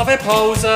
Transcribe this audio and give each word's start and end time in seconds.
Kaffeepause! 0.00 0.66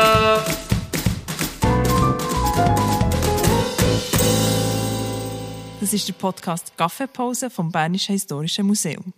Das 5.80 5.94
ist 5.94 6.06
der 6.06 6.12
Podcast 6.12 6.76
Kaffeepause 6.76 7.48
vom 7.48 7.72
Bernischen 7.72 8.12
Historischen 8.12 8.66
Museum. 8.66 9.14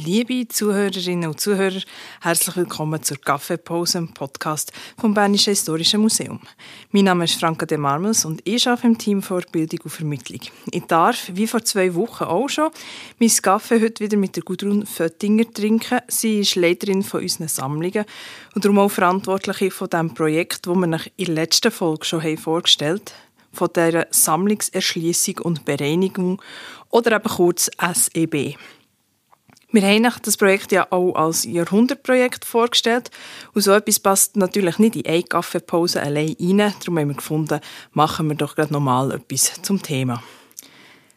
Liebe 0.00 0.46
Zuhörerinnen 0.46 1.28
und 1.28 1.40
Zuhörer, 1.40 1.80
herzlich 2.20 2.56
willkommen 2.56 3.02
zur 3.02 3.16
Kaffeepause, 3.16 4.06
Podcast 4.14 4.72
vom 4.96 5.12
Bernischen 5.12 5.50
Historischen 5.50 6.00
Museum. 6.00 6.38
Mein 6.92 7.06
Name 7.06 7.24
ist 7.24 7.40
Franka 7.40 7.66
de 7.66 7.78
Marmels 7.78 8.24
und 8.24 8.40
ich 8.44 8.68
arbeite 8.68 8.86
im 8.86 8.96
Team 8.96 9.22
Vorbildung 9.22 9.80
und 9.82 9.90
Vermittlung. 9.90 10.38
Ich 10.70 10.84
darf, 10.84 11.32
wie 11.34 11.48
vor 11.48 11.64
zwei 11.64 11.96
Wochen 11.96 12.22
auch 12.22 12.48
schon, 12.48 12.70
mein 13.18 13.28
Kaffee 13.42 13.80
heute 13.80 14.04
wieder 14.04 14.16
mit 14.16 14.36
der 14.36 14.44
Gudrun 14.44 14.86
Föttinger 14.86 15.52
trinken. 15.52 15.98
Sie 16.06 16.40
ist 16.40 16.54
Leiterin 16.54 17.02
von 17.02 17.22
unseren 17.22 17.48
Sammlungen 17.48 18.04
und 18.54 18.64
darum 18.64 18.78
auch 18.78 18.90
Verantwortliche 18.90 19.72
von 19.72 19.90
dem 19.90 20.14
Projekt, 20.14 20.68
das 20.68 20.76
wir 20.76 21.00
in 21.16 21.24
der 21.24 21.34
letzten 21.34 21.72
Folge 21.72 22.04
schon 22.04 22.36
vorgestellt 22.36 23.12
haben, 23.12 23.56
von 23.56 23.68
der 23.74 24.06
Sammlungserschließung 24.12 25.38
und 25.38 25.64
Bereinigung 25.64 26.40
oder 26.90 27.16
eben 27.16 27.28
kurz 27.28 27.68
SEB. 27.94 28.56
Wir 29.70 29.82
haben 29.82 30.10
das 30.22 30.38
Projekt 30.38 30.72
ja 30.72 30.86
auch 30.90 31.14
als 31.14 31.44
Jahrhundertprojekt 31.44 32.46
vorgestellt 32.46 33.10
und 33.52 33.60
so 33.60 33.72
etwas 33.72 33.98
passt 34.00 34.36
natürlich 34.38 34.78
nicht 34.78 34.96
in 34.96 35.06
eine 35.06 35.22
Kaffeepause 35.22 36.02
allein 36.02 36.36
rein. 36.40 36.72
Darum 36.80 36.98
haben 36.98 37.08
wir 37.08 37.14
gefunden, 37.14 37.60
machen 37.92 38.28
wir 38.28 38.34
doch 38.34 38.54
gerade 38.54 38.72
nochmal 38.72 39.12
etwas 39.12 39.60
zum 39.60 39.82
Thema. 39.82 40.22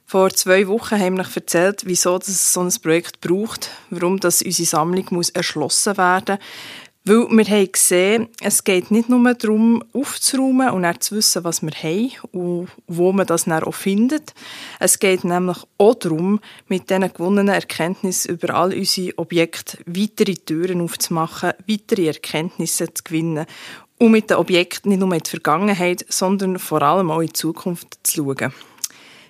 Vor 0.05 0.31
zwei 0.31 0.67
Wochen 0.67 0.99
haben 0.99 1.15
wir 1.15 1.25
erzählt, 1.33 1.83
wieso 1.85 2.17
es 2.17 2.51
so 2.51 2.59
ein 2.59 2.73
Projekt 2.83 3.21
braucht, 3.21 3.69
warum 3.89 4.19
das 4.19 4.41
unsere 4.41 4.67
Sammlung 4.67 5.05
muss 5.11 5.29
erschlossen 5.29 5.95
werden 5.97 6.37
muss, 6.37 6.80
weil 7.03 7.27
wir 7.29 7.45
haben 7.45 7.71
gesehen, 7.71 8.27
es 8.41 8.63
geht 8.63 8.91
nicht 8.91 9.09
nur 9.09 9.33
darum, 9.33 9.83
aufzuräumen 9.91 10.70
und 10.70 10.84
dann 10.84 11.01
zu 11.01 11.15
wissen, 11.15 11.43
was 11.43 11.63
wir 11.63 11.71
haben 11.71 12.12
und 12.31 12.67
wo 12.87 13.12
man 13.12 13.26
das 13.26 13.45
dann 13.45 13.63
auch 13.63 13.73
findet. 13.73 14.34
Es 14.79 14.99
geht 14.99 15.23
nämlich 15.23 15.57
auch 15.79 15.95
darum, 15.95 16.39
mit 16.67 16.89
diesen 16.89 17.11
gewonnenen 17.11 17.55
Erkenntnissen 17.55 18.35
über 18.35 18.53
all 18.53 18.73
unsere 18.73 19.17
Objekte 19.17 19.79
weitere 19.87 20.35
Türen 20.35 20.81
aufzumachen, 20.81 21.53
weitere 21.67 22.07
Erkenntnisse 22.07 22.93
zu 22.93 23.04
gewinnen 23.04 23.48
und 23.98 24.11
mit 24.11 24.29
den 24.29 24.37
Objekten 24.37 24.89
nicht 24.89 24.99
nur 24.99 25.13
in 25.13 25.21
die 25.21 25.29
Vergangenheit, 25.29 26.05
sondern 26.07 26.59
vor 26.59 26.83
allem 26.83 27.09
auch 27.09 27.21
in 27.21 27.27
die 27.27 27.33
Zukunft 27.33 27.98
zu 28.04 28.23
schauen. 28.23 28.54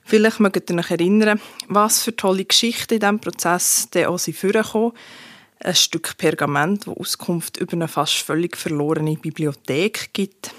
Vielleicht 0.04 0.42
mögt 0.42 0.70
ihr 0.70 0.78
euch 0.78 0.92
erinnern, 0.92 1.40
was 1.70 2.04
für 2.04 2.14
tolle 2.14 2.44
Geschichten 2.44 2.96
in 2.96 3.00
diesem 3.00 3.20
Prozess 3.20 3.88
auch 4.06 4.20
sind 4.20 4.36
vorgekommen 4.36 4.92
ein 5.64 5.76
Stück 5.76 6.18
Pergament, 6.18 6.88
das 6.88 6.96
Auskunft 6.96 7.58
über 7.58 7.74
eine 7.74 7.88
fast 7.88 8.18
völlig 8.18 8.58
verlorene 8.58 9.16
Bibliothek 9.16 10.14
gibt. 10.14 10.52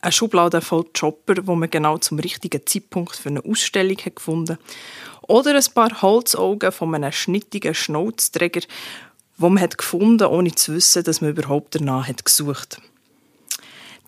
Eine 0.00 0.12
Schublade 0.12 0.60
voll 0.60 0.84
Chopper, 0.98 1.46
wo 1.46 1.54
man 1.54 1.70
genau 1.70 1.98
zum 1.98 2.18
richtigen 2.18 2.64
Zeitpunkt 2.64 3.16
für 3.16 3.30
eine 3.30 3.44
Ausstellung 3.44 3.96
hat 3.98 4.16
gefunden 4.16 4.58
Oder 5.22 5.56
ein 5.56 5.74
paar 5.74 6.02
Holzaugen 6.02 6.72
von 6.72 6.94
einem 6.94 7.10
schnittigen 7.10 7.74
Schnauzträger, 7.74 8.60
wo 9.36 9.48
man 9.48 9.62
hat 9.62 9.78
gefunden, 9.78 10.26
ohne 10.26 10.54
zu 10.54 10.74
wissen, 10.74 11.04
dass 11.04 11.20
man 11.20 11.30
überhaupt 11.30 11.74
danach 11.74 12.06
hat 12.06 12.24
gesucht. 12.24 12.80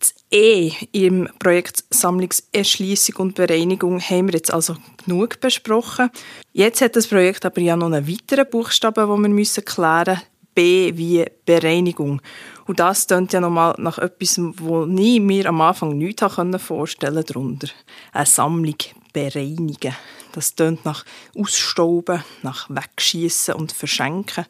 Das 0.01 0.15
E 0.31 0.71
im 0.93 1.29
Projekt 1.37 1.83
Sammlungserschließung 1.91 3.17
und 3.17 3.35
Bereinigung 3.35 4.01
haben 4.01 4.29
wir 4.29 4.33
jetzt 4.33 4.51
also 4.51 4.75
genug 5.05 5.39
besprochen. 5.39 6.09
Jetzt 6.53 6.81
hat 6.81 6.95
das 6.95 7.05
Projekt 7.05 7.45
aber 7.45 7.61
ja 7.61 7.75
noch 7.75 7.85
einen 7.85 8.07
weiteren 8.07 8.49
Buchstaben, 8.49 9.07
den 9.07 9.21
wir 9.21 9.29
müssen 9.29 9.63
klären 9.63 10.15
müssen. 10.15 10.25
B 10.55 10.97
wie 10.97 11.25
Bereinigung. 11.45 12.19
Und 12.65 12.79
das 12.79 13.05
klingt 13.05 13.31
ja 13.31 13.39
nochmal 13.39 13.75
nach 13.77 13.99
etwas, 13.99 14.39
wo 14.57 14.85
nie 14.85 15.19
mir 15.19 15.45
am 15.45 15.61
Anfang 15.61 15.95
nichts 15.97 16.25
vorstellen 16.57 17.23
darunter. 17.23 17.67
Eine 18.11 18.25
Sammlung 18.25 18.75
bereinigen. 19.13 19.95
Das 20.31 20.55
tönt 20.55 20.83
nach 20.83 21.05
Ausstauben, 21.37 22.23
nach 22.41 22.69
Wegschießen 22.69 23.53
und 23.53 23.71
Verschenken. 23.71 24.45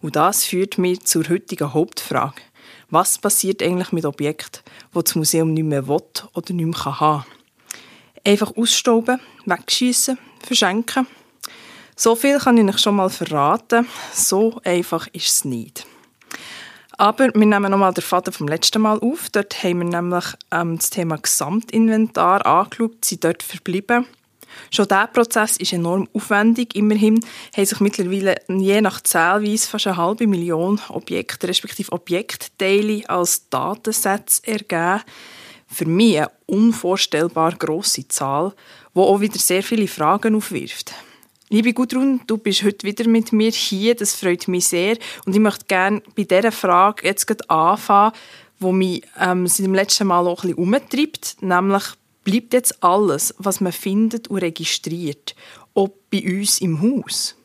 Und 0.00 0.16
das 0.16 0.44
führt 0.44 0.78
mich 0.78 1.04
zur 1.04 1.28
heutigen 1.28 1.72
Hauptfrage. 1.72 2.42
Was 2.90 3.18
passiert 3.18 3.62
eigentlich 3.62 3.90
mit 3.90 4.04
Objekten, 4.04 4.62
die 4.94 5.02
das 5.02 5.14
Museum 5.16 5.52
nicht 5.52 5.64
mehr 5.64 5.88
will 5.88 6.02
oder 6.34 6.52
nicht 6.52 6.66
mehr 6.66 6.84
haben 6.84 7.24
kann? 7.24 7.32
Einfach 8.24 8.56
ausstauben, 8.56 9.20
wegschießen, 9.44 10.18
verschenken. 10.40 11.06
So 11.96 12.14
viel 12.14 12.38
kann 12.38 12.58
ich 12.58 12.74
euch 12.74 12.78
schon 12.78 12.96
mal 12.96 13.10
verraten. 13.10 13.88
So 14.12 14.60
einfach 14.64 15.08
ist 15.12 15.28
es 15.28 15.44
nicht. 15.44 15.86
Aber 16.98 17.28
wir 17.34 17.46
nehmen 17.46 17.70
nochmal 17.70 17.92
den 17.92 18.02
Faden 18.02 18.32
vom 18.32 18.48
letzten 18.48 18.82
Mal 18.82 18.98
auf. 19.00 19.30
Dort 19.30 19.62
haben 19.62 19.78
wir 19.78 20.00
nämlich 20.00 20.24
ähm, 20.50 20.76
das 20.76 20.90
Thema 20.90 21.18
Gesamtinventar 21.18 22.46
angeschaut, 22.46 23.04
sind 23.04 23.24
dort 23.24 23.42
verblieben. 23.42 24.06
Schon 24.70 24.88
dieser 24.88 25.06
Prozess 25.06 25.56
ist 25.56 25.72
enorm 25.72 26.08
aufwendig. 26.12 26.74
Immerhin 26.74 27.20
haben 27.56 27.66
sich 27.66 27.80
mittlerweile 27.80 28.36
je 28.48 28.80
nach 28.80 29.00
Zählweise 29.00 29.68
fast 29.68 29.86
eine 29.86 29.96
halbe 29.96 30.26
Million 30.26 30.80
Objekte, 30.88 31.48
respektive 31.48 31.92
Objektteile 31.92 33.08
als 33.08 33.48
Datensätze 33.48 34.46
ergeben. 34.46 35.02
Für 35.68 35.86
mich 35.86 36.18
eine 36.18 36.30
unvorstellbar 36.46 37.52
grosse 37.56 38.06
Zahl, 38.08 38.54
die 38.94 39.00
auch 39.00 39.20
wieder 39.20 39.38
sehr 39.38 39.62
viele 39.62 39.88
Fragen 39.88 40.36
aufwirft. 40.36 40.94
Liebe 41.48 41.72
Gudrun, 41.72 42.20
du 42.26 42.38
bist 42.38 42.64
heute 42.64 42.84
wieder 42.84 43.08
mit 43.08 43.32
mir 43.32 43.52
hier, 43.52 43.94
das 43.94 44.14
freut 44.14 44.48
mich 44.48 44.66
sehr. 44.66 44.96
Und 45.26 45.34
ich 45.34 45.40
möchte 45.40 45.66
gerne 45.66 46.02
bei 46.16 46.24
dieser 46.24 46.50
Frage 46.50 47.06
jetzt 47.06 47.50
anfangen, 47.50 48.12
die 48.58 48.72
mich 48.72 49.02
ähm, 49.20 49.46
seit 49.46 49.66
dem 49.66 49.74
letzten 49.74 50.08
Mal 50.08 50.26
auch 50.26 50.42
ein 50.42 50.50
bisschen 50.50 50.64
umtreibt, 50.64 51.36
nämlich 51.40 51.84
bleibt 52.26 52.52
jetzt 52.52 52.82
alles, 52.82 53.34
was 53.38 53.60
man 53.60 53.72
findet 53.72 54.28
und 54.28 54.38
registriert, 54.38 55.36
auch 55.74 55.90
bei 56.10 56.22
uns 56.22 56.60
im 56.60 56.82
Haus? 56.82 57.36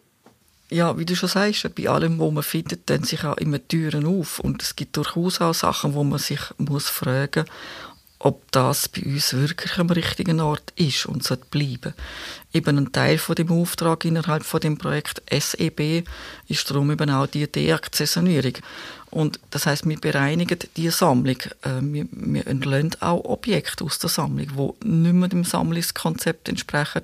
Ja, 0.69 0.97
wie 0.97 1.05
du 1.05 1.15
schon 1.15 1.29
sagst, 1.29 1.69
bei 1.75 1.87
allem, 1.87 2.17
was 2.17 2.31
man 2.31 2.43
findet, 2.43 2.89
dann 2.89 3.03
sich 3.03 3.23
auch 3.23 3.37
immer 3.37 3.65
Türen 3.67 4.05
auf. 4.05 4.39
Und 4.39 4.63
es 4.63 4.75
gibt 4.75 4.97
durchaus 4.97 5.39
auch 5.39 5.53
Sachen, 5.53 5.93
wo 5.93 6.03
man 6.03 6.17
sich 6.17 6.39
muss 6.57 6.89
fragen 6.89 7.45
ob 8.23 8.51
das 8.51 8.87
bei 8.87 9.01
uns 9.01 9.33
wirklich 9.33 9.79
am 9.79 9.89
richtigen 9.89 10.39
Ort 10.41 10.73
ist 10.75 11.07
und 11.07 11.23
sollte 11.23 11.45
bleiben. 11.49 11.95
Eben 12.53 12.77
ein 12.77 12.91
Teil 12.91 13.17
von 13.17 13.33
dem 13.33 13.51
Auftrag 13.51 14.05
innerhalb 14.05 14.43
von 14.43 14.59
dem 14.59 14.77
Projekt 14.77 15.23
SEB 15.31 16.05
ist 16.47 16.69
darum 16.69 16.91
eben 16.91 17.09
auch 17.09 17.25
die 17.25 17.51
Deakzessionierung. 17.51 18.53
Und 19.09 19.39
das 19.49 19.65
heißt, 19.65 19.89
wir 19.89 19.99
bereinigen 19.99 20.59
die 20.77 20.89
Sammlung. 20.89 21.37
Äh, 21.63 21.81
wir, 21.81 22.05
wir 22.11 22.45
entlösen 22.45 22.95
auch 22.99 23.25
Objekte 23.25 23.83
aus 23.83 23.97
der 23.97 24.09
Sammlung, 24.09 24.75
die 24.81 24.87
nicht 24.87 25.13
mehr 25.13 25.29
dem 25.29 25.43
Sammlungskonzept 25.43 26.47
entsprechen. 26.47 27.01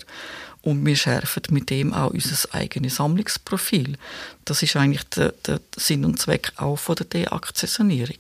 Und 0.61 0.85
wir 0.85 0.95
schärfen 0.95 1.44
mit 1.49 1.72
dem 1.72 1.94
auch 1.94 2.11
unser 2.11 2.53
eigenes 2.53 2.97
Sammlungsprofil. 2.97 3.97
Das 4.45 4.61
ist 4.61 4.75
eigentlich 4.75 5.03
der, 5.09 5.34
der 5.45 5.61
Sinn 5.75 6.05
und 6.05 6.19
Zweck 6.19 6.51
auch 6.57 6.78
von 6.78 6.95
der 6.95 7.05
Deakzessionierung. 7.07 8.17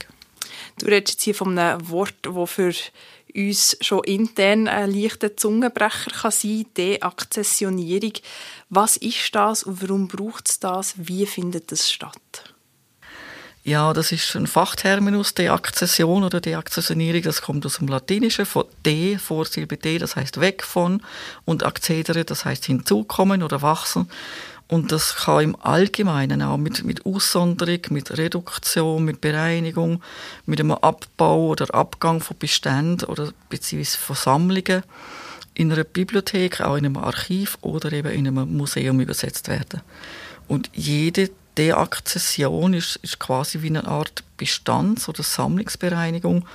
Du 0.79 0.85
redest 0.85 1.13
jetzt 1.13 1.23
hier 1.23 1.35
von 1.35 1.57
einem 1.57 1.89
Wort, 1.89 2.13
das 2.21 2.49
für 2.49 2.73
uns 3.35 3.77
schon 3.81 4.03
intern 4.03 4.67
ein 4.67 4.91
leichter 4.91 5.35
Zungenbrecher 5.35 6.11
kann 6.11 6.31
sein 6.31 6.63
kann, 6.63 6.73
Deakzessionierung. 6.75 8.13
Was 8.69 8.97
ist 8.97 9.33
das 9.33 9.63
und 9.63 9.81
warum 9.81 10.07
braucht 10.07 10.49
es 10.49 10.59
das? 10.59 10.93
Wie 10.97 11.25
findet 11.25 11.71
es 11.71 11.91
statt? 11.91 12.53
Ja, 13.63 13.91
das 13.91 14.13
ist 14.13 14.33
ein 14.35 14.47
Fachterminus, 14.47 15.33
Deakzession 15.33 16.23
oder 16.23 16.39
Deakzessionierung. 16.39 17.21
Das 17.23 17.41
kommt 17.41 17.65
aus 17.65 17.79
dem 17.79 17.89
Latinischen, 17.89 18.45
von 18.45 18.63
de, 18.85 19.17
Vorsilbe 19.17 19.75
de, 19.75 19.97
das 19.97 20.15
heißt 20.15 20.39
weg 20.39 20.63
von, 20.63 21.01
und 21.43 21.65
accedere, 21.65 22.23
das 22.23 22.45
heißt 22.45 22.63
hinzukommen 22.63 23.43
oder 23.43 23.61
wachsen. 23.61 24.09
Und 24.69 24.91
das 24.91 25.15
kann 25.15 25.43
im 25.43 25.55
Allgemeinen 25.61 26.41
auch 26.41 26.57
mit, 26.57 26.83
mit 26.83 27.05
Aussonderung, 27.05 27.79
mit 27.89 28.17
Reduktion, 28.17 29.05
mit 29.05 29.21
Bereinigung, 29.21 30.01
mit 30.45 30.59
einem 30.59 30.71
Abbau 30.71 31.47
oder 31.47 31.73
Abgang 31.73 32.19
von 32.19 32.37
Beständen 32.37 33.05
oder 33.05 33.31
beziehungsweise 33.49 33.97
von 33.97 34.15
Sammlungen 34.15 34.83
in 35.53 35.71
einer 35.71 35.85
Bibliothek, 35.85 36.61
auch 36.61 36.75
in 36.75 36.85
einem 36.85 36.97
Archiv 36.97 37.57
oder 37.61 37.91
eben 37.93 38.11
in 38.11 38.27
einem 38.27 38.57
Museum 38.57 38.99
übersetzt 38.99 39.47
werden. 39.47 39.81
Und 40.49 40.69
jede 40.73 41.29
Deakzession 41.57 42.73
ist, 42.73 42.97
ist 42.97 43.19
quasi 43.19 43.61
wie 43.61 43.67
eine 43.67 43.87
Art 43.87 44.23
Bestands- 44.37 45.09
oder 45.09 45.23
Sammlungsbereinigung 45.23 46.45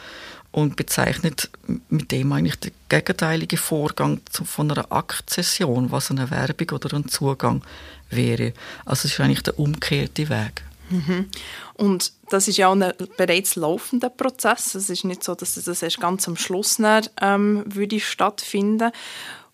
und 0.52 0.76
bezeichnet 0.76 1.50
mit 1.88 2.12
dem 2.12 2.32
eigentlich 2.32 2.56
den 2.56 2.72
gegenteiligen 2.88 3.58
Vorgang 3.58 4.20
von 4.31 4.70
einer 4.70 4.93
Akzession, 4.93 5.90
was 5.90 6.10
eine 6.10 6.31
Werbung 6.31 6.70
oder 6.70 6.94
ein 6.94 7.08
Zugang 7.08 7.62
wäre. 8.10 8.52
Also 8.84 9.06
es 9.06 9.14
ist 9.14 9.20
eigentlich 9.20 9.43
der 9.43 9.58
umgekehrte 9.58 10.28
Weg. 10.28 10.62
Mhm. 10.90 11.31
Und 11.75 12.12
das 12.28 12.49
ist 12.49 12.58
ja 12.58 12.69
auch 12.69 12.76
ein 12.76 12.93
bereits 13.16 13.56
laufender 13.56 14.10
Prozess. 14.10 14.75
Es 14.75 14.90
ist 14.90 15.04
nicht 15.04 15.25
so, 15.25 15.34
dass 15.34 15.54
das 15.54 15.82
erst 15.82 16.00
ganz 16.00 16.28
am 16.28 16.37
Schluss 16.37 16.76
dann, 16.76 17.08
ähm, 17.20 17.64
würde 17.66 17.98
stattfinden. 17.98 18.93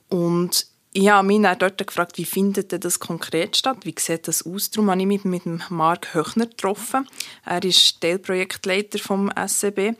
Und 0.09 0.67
Ich 0.94 1.11
habe 1.11 1.27
mich 1.27 1.43
dann 1.43 1.59
dort 1.59 1.87
gefragt, 1.87 2.17
wie 2.17 2.25
findet 2.25 2.85
das 2.85 2.99
konkret 2.99 3.56
statt? 3.56 3.79
Wie 3.83 3.94
sieht 3.97 4.27
das 4.27 4.44
aus? 4.44 4.71
Darum 4.71 4.91
habe 4.91 5.01
ich 5.01 5.06
mich 5.06 5.25
mit 5.25 5.44
dem 5.44 5.62
Marc 5.69 6.15
Höchner 6.15 6.47
getroffen. 6.47 7.06
Er 7.44 7.62
ist 7.62 8.01
Teilprojektleiter 8.01 8.99
vom 8.99 9.31
SCB. 9.31 9.93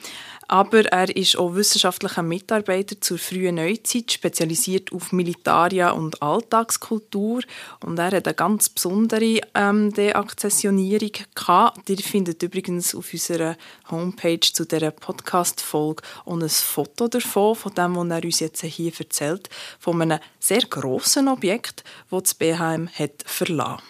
Aber 0.51 0.87
er 0.87 1.15
ist 1.15 1.37
auch 1.37 1.55
wissenschaftlicher 1.55 2.23
Mitarbeiter 2.23 2.99
zur 2.99 3.19
frühen 3.19 3.57
Neuzeit, 3.57 4.13
spezialisiert 4.13 4.93
auf 4.93 5.13
Militaria 5.13 5.91
und 5.91 6.23
Alltagskultur. 6.23 7.43
Und 7.85 7.99
er 7.99 8.13
hat 8.13 8.27
eine 8.27 8.35
ganz 8.35 8.71
besondere 8.71 9.41
ähm, 9.55 9.93
Deakzessionierung 9.93 11.13
gehabt. 11.35 11.91
Ihr 11.91 11.99
findet 11.99 12.43
übrigens 12.43 12.95
auf 12.95 13.13
unserer 13.13 13.57
Homepage 13.91 14.41
zu 14.41 14.65
dieser 14.65 14.91
Podcast-Folge 14.91 16.03
auch 16.25 16.41
ein 16.41 16.49
Foto 16.49 17.09
davon, 17.09 17.55
von 17.55 17.75
dem, 17.75 17.97
was 17.97 18.09
er 18.09 18.25
uns 18.25 18.41
jetzt 18.41 18.65
hier 18.65 18.93
erzählt, 18.99 19.51
von 19.79 20.01
einem 20.01 20.19
sehr 20.41 20.63
grossen 20.63 21.29
Objekt, 21.29 21.85
das 22.11 22.23
das 22.23 22.35
BHM 22.35 22.89
hat 22.89 23.23
verlassen. 23.27 23.83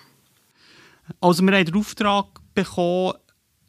Also 1.20 1.42
wir 1.42 1.56
haben 1.56 1.64
den 1.64 1.76
Auftrag 1.76 2.26
bekommen, 2.54 3.14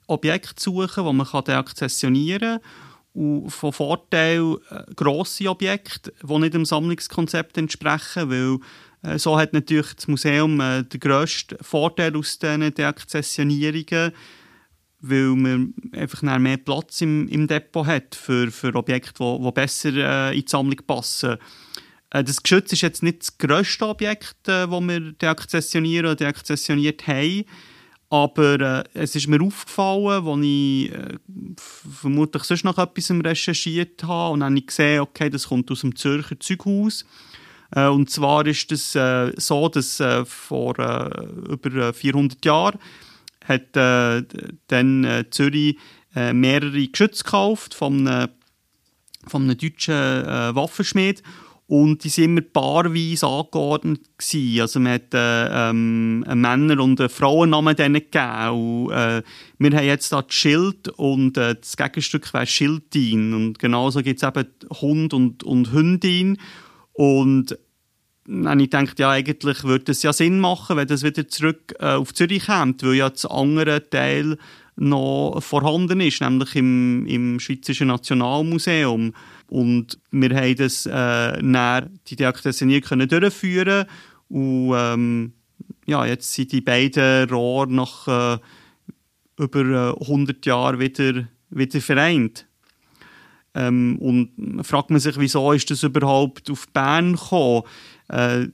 Objekte 0.10 0.62
suchen, 0.62 1.06
die 1.06 1.14
man 1.14 1.44
deakzessionieren 1.44 2.60
kann. 2.60 2.72
Und 3.14 3.50
von 3.50 3.74
Vorteil 3.74 4.58
äh, 4.70 4.84
grosse 4.96 5.50
Objekte, 5.50 6.14
die 6.22 6.40
nicht 6.40 6.54
dem 6.54 6.66
Sammlungskonzept 6.66 7.58
entsprechen, 7.58 8.30
weil 8.30 8.60
äh, 9.02 9.18
so 9.18 9.38
hat 9.38 9.54
natürlich 9.54 9.94
das 9.96 10.08
Museum 10.08 10.60
äh, 10.60 10.84
den 10.84 11.00
grössten 11.00 11.58
Vorteil 11.62 12.16
aus 12.16 12.38
diesen 12.38 12.74
Deakzessionierungen, 12.74 14.12
weil 15.02 15.36
man 15.36 15.74
einfach 15.94 16.22
mehr 16.22 16.58
Platz 16.58 17.02
im, 17.02 17.28
im 17.30 17.48
Depot 17.48 17.88
hat 17.88 18.16
für, 18.16 18.52
für 18.52 18.76
Objekte, 18.76 19.24
die, 19.24 19.44
die 19.44 19.52
besser 19.52 20.32
in 20.32 20.42
die 20.42 20.50
Sammlung 20.50 20.80
passen. 20.86 21.38
Das 22.10 22.42
Geschütz 22.42 22.74
ist 22.74 22.82
jetzt 22.82 23.04
nicht 23.04 23.22
das 23.22 23.38
grösste 23.38 23.88
Objekt, 23.88 24.36
das 24.44 24.70
wir 24.70 25.12
deakzessionieren 25.14 26.08
oder 26.08 26.16
deakzessioniert 26.16 27.08
haben. 27.08 27.46
Aber 28.10 28.60
äh, 28.60 28.84
es 28.96 29.16
ist 29.16 29.28
mir 29.28 29.42
aufgefallen, 29.42 30.28
als 30.28 30.44
ich 30.44 30.92
äh, 30.92 31.18
vermutlich 32.02 32.44
sonst 32.44 32.64
noch 32.64 32.80
etwas 32.80 33.12
recherchiert 33.12 34.04
habe 34.04 34.34
und 34.34 34.40
dann 34.40 34.52
habe 34.52 34.60
ich 34.60 34.68
gesehen, 34.68 35.02
okay, 35.02 35.30
das 35.30 35.48
kommt 35.48 35.70
aus 35.70 35.82
dem 35.82 35.96
Zürcher 35.96 36.40
Zeughaus. 36.40 37.06
Äh, 37.76 37.88
und 37.88 38.10
zwar 38.10 38.46
ist 38.48 38.72
es 38.72 38.96
äh, 38.96 39.32
so, 39.38 39.70
dass 39.70 40.00
äh, 40.00 40.26
vor 40.26 40.78
äh, 40.80 41.26
über 41.52 41.94
400 41.94 42.44
Jahren 42.46 42.80
hat 43.46 43.76
dann 43.76 45.26
Zürich 45.32 45.76
mehrere 46.14 46.88
Geschütze 46.88 47.24
gekauft 47.24 47.74
von 47.74 48.08
einem, 48.08 48.30
von 49.26 49.42
einem 49.42 49.58
deutschen 49.58 49.96
Waffenschmied 49.96 51.24
und 51.70 52.04
die 52.04 52.10
sind 52.10 52.24
immer 52.24 52.42
paarweise 52.42 53.28
angeordnet 53.28 54.02
gewesen. 54.18 54.62
Also 54.62 54.80
man 54.80 54.94
hat 54.94 55.14
äh, 55.14 55.70
ähm, 55.70 56.26
einen 56.28 56.42
Männer- 56.42 56.82
und 56.84 57.00
einen 57.00 57.10
Frauennamen 57.10 57.76
gegeben. 57.76 58.50
Und, 58.50 58.92
äh, 58.92 59.22
wir 59.60 59.78
haben 59.78 59.86
jetzt 59.86 60.12
da 60.12 60.24
das 60.24 60.34
Schild 60.34 60.88
und 60.88 61.38
äh, 61.38 61.54
das 61.54 61.78
Gegenstück 61.78 62.34
wäre 62.34 62.48
Schildin. 62.48 63.36
Und 63.36 63.60
genauso 63.60 64.02
gibt 64.02 64.20
es 64.20 64.28
eben 64.28 64.48
Hund 64.82 65.14
und, 65.14 65.44
und 65.44 65.72
Hündin. 65.72 66.40
Und 66.94 67.56
dann 68.26 68.60
ich 68.60 68.72
gedacht, 68.72 68.98
ja, 68.98 69.12
eigentlich 69.12 69.64
würde 69.64 69.92
es 69.92 70.02
ja 70.02 70.12
Sinn 70.12 70.40
machen, 70.40 70.76
wenn 70.76 70.88
das 70.88 71.04
wieder 71.04 71.28
zurück 71.28 71.76
äh, 71.78 71.94
auf 71.94 72.16
Zürich 72.16 72.48
kommt, 72.48 72.82
weil 72.82 72.96
ja 72.96 73.12
das 73.12 73.28
andere 73.28 73.88
Teil 73.88 74.40
noch 74.80 75.40
vorhanden 75.42 76.00
ist, 76.02 76.22
nämlich 76.22 76.56
im, 76.56 77.06
im 77.06 77.40
Schweizerischen 77.40 77.88
Nationalmuseum. 77.88 79.14
Und 79.48 80.00
wir 80.12 80.36
haben 80.36 80.56
das 80.56 80.86
äh, 80.86 81.42
näher 81.42 81.90
die 82.08 82.16
Deaktivisierung 82.16 82.82
können 82.82 83.08
durchführen 83.10 83.86
und 84.30 84.74
ähm, 84.76 85.34
ja, 85.86 86.06
jetzt 86.06 86.34
sind 86.34 86.52
die 86.52 86.62
beiden 86.62 87.30
Rohre 87.30 87.72
nach 87.72 88.38
äh, 88.38 88.40
über 89.38 89.96
100 90.00 90.46
äh, 90.46 90.50
Jahren 90.50 90.80
wieder, 90.80 91.28
wieder 91.50 91.82
vereint. 91.82 92.46
Ähm, 93.56 93.98
und 94.00 94.64
fragt 94.64 94.92
man 94.92 95.00
sich, 95.00 95.18
wieso 95.18 95.52
ist 95.52 95.72
das 95.72 95.82
überhaupt 95.82 96.52
auf 96.52 96.68
Bern 96.70 97.14
gekommen? 97.14 97.64
Äh, 98.08 98.48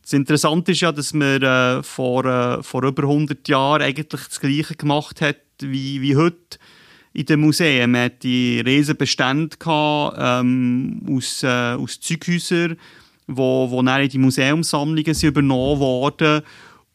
das 0.00 0.14
Interessante 0.14 0.72
ist 0.72 0.80
ja, 0.80 0.90
dass 0.90 1.12
man 1.12 1.42
äh, 1.42 1.82
vor, 1.82 2.24
äh, 2.24 2.62
vor 2.62 2.82
über 2.84 3.02
100 3.02 3.46
Jahren 3.46 3.82
eigentlich 3.82 4.08
das 4.08 4.40
Gleiche 4.40 4.74
gemacht 4.74 5.20
hat 5.20 5.36
wie, 5.62 6.00
wie 6.02 6.16
heute 6.16 6.58
in 7.12 7.26
den 7.26 7.40
Museen. 7.40 7.90
Man 7.90 8.04
hatte 8.04 8.18
die 8.22 8.60
riesen 8.60 8.96
Bestände 8.96 9.56
gehabt, 9.56 10.16
ähm, 10.20 11.02
aus, 11.10 11.42
äh, 11.42 11.74
aus 11.74 12.00
Zeughäusern, 12.00 12.76
wo, 13.26 13.70
wo 13.70 13.82
dann 13.82 14.02
in 14.02 14.08
die 14.08 14.18
Museumssammlungen 14.18 15.14
sind 15.14 15.30
übernommen 15.30 15.80
wurden. 15.80 16.42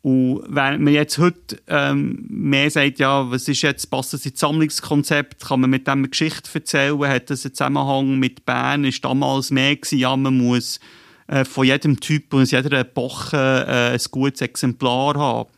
Und 0.02 0.44
wenn 0.50 0.84
man 0.84 0.94
jetzt 0.94 1.18
heute 1.18 1.62
ähm, 1.68 2.26
mehr 2.28 2.70
sagt, 2.70 3.00
ja, 3.00 3.32
was 3.32 3.48
ist 3.48 3.62
jetzt, 3.62 3.90
passt 3.90 4.14
das 4.14 4.26
ins 4.26 4.40
Sammlungskonzept, 4.40 5.46
kann 5.46 5.62
man 5.62 5.70
mit 5.70 5.88
dem 5.88 6.10
Geschichte 6.10 6.50
erzählen, 6.54 7.08
hat 7.08 7.30
das 7.30 7.46
einen 7.46 7.54
Zusammenhang 7.54 8.20
mit 8.20 8.46
Bern, 8.46 8.84
ist 8.84 9.04
damals 9.06 9.50
mehr 9.50 9.78
gewesen, 9.78 10.00
ja, 10.00 10.16
man 10.18 10.38
muss 10.38 10.82
äh, 11.28 11.46
von 11.46 11.66
jedem 11.66 12.00
Typ 12.02 12.34
und 12.34 12.42
aus 12.42 12.52
jeder 12.52 12.80
Epoche 12.80 13.38
äh, 13.38 13.94
ein 13.94 14.02
gutes 14.12 14.42
Exemplar 14.42 15.16
haben. 15.16 15.50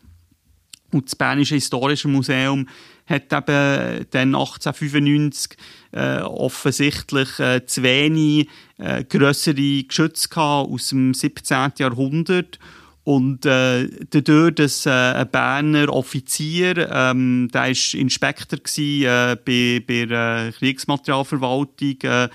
Und 0.92 1.06
das 1.06 1.16
Bernische 1.16 1.56
Historische 1.56 2.08
Museum 2.08 2.68
hat 3.06 3.32
eben 3.32 4.06
dann 4.12 4.36
1895 4.36 5.58
äh, 5.92 6.20
offensichtlich 6.20 7.40
äh, 7.40 7.66
zu 7.66 7.84
wenig 7.84 8.48
äh, 8.78 9.04
grössere 9.04 9.84
Geschütze 9.84 10.30
gehabt 10.30 10.72
aus 10.72 10.90
dem 10.90 11.14
17. 11.14 11.74
Jahrhundert. 11.78 12.60
Und 13.04 13.46
äh, 13.46 13.88
dadurch, 14.10 14.56
dass 14.56 14.88
äh, 14.88 14.90
ein 14.90 15.30
Berner 15.30 15.94
Offizier, 15.94 16.90
ähm, 16.92 17.50
der 17.54 17.62
war 17.62 18.00
Inspektor 18.00 18.58
gewesen, 18.58 19.04
äh, 19.06 19.38
bei, 19.46 19.84
bei 19.88 20.06
der 20.08 20.52
Kriegsmaterialverwaltung, 20.58 22.02
äh, 22.02 22.30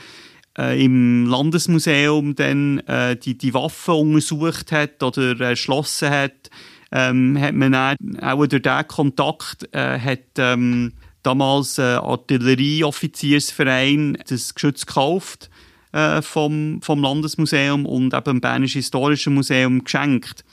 äh, 0.56 0.84
im 0.84 1.26
Landesmuseum 1.26 2.34
dann 2.34 2.78
äh, 2.80 3.16
die, 3.16 3.36
die 3.36 3.54
Waffen 3.54 3.94
untersucht 3.94 4.72
hat 4.72 5.02
oder 5.02 5.40
erschlossen 5.40 6.10
hat, 6.10 6.50
ähm, 6.92 7.40
hat 7.40 7.54
man 7.54 7.74
auch 7.74 8.46
durch 8.46 8.62
diesen 8.62 8.88
Kontakt 8.88 9.66
äh, 9.72 9.98
hat, 9.98 10.20
ähm, 10.38 10.92
damals 11.22 11.78
äh, 11.78 11.82
Artillerieoffiziersverein 11.82 14.18
das 14.28 14.54
Geschütz 14.54 14.86
gekauft 14.86 15.50
äh, 15.92 16.22
vom, 16.22 16.80
vom 16.82 17.02
Landesmuseum 17.02 17.84
und 17.86 18.14
eben 18.14 18.24
dem 18.24 18.40
Bernischen 18.40 18.78
Historischen 18.78 19.34
Museum 19.34 19.84
geschenkt. 19.84 20.44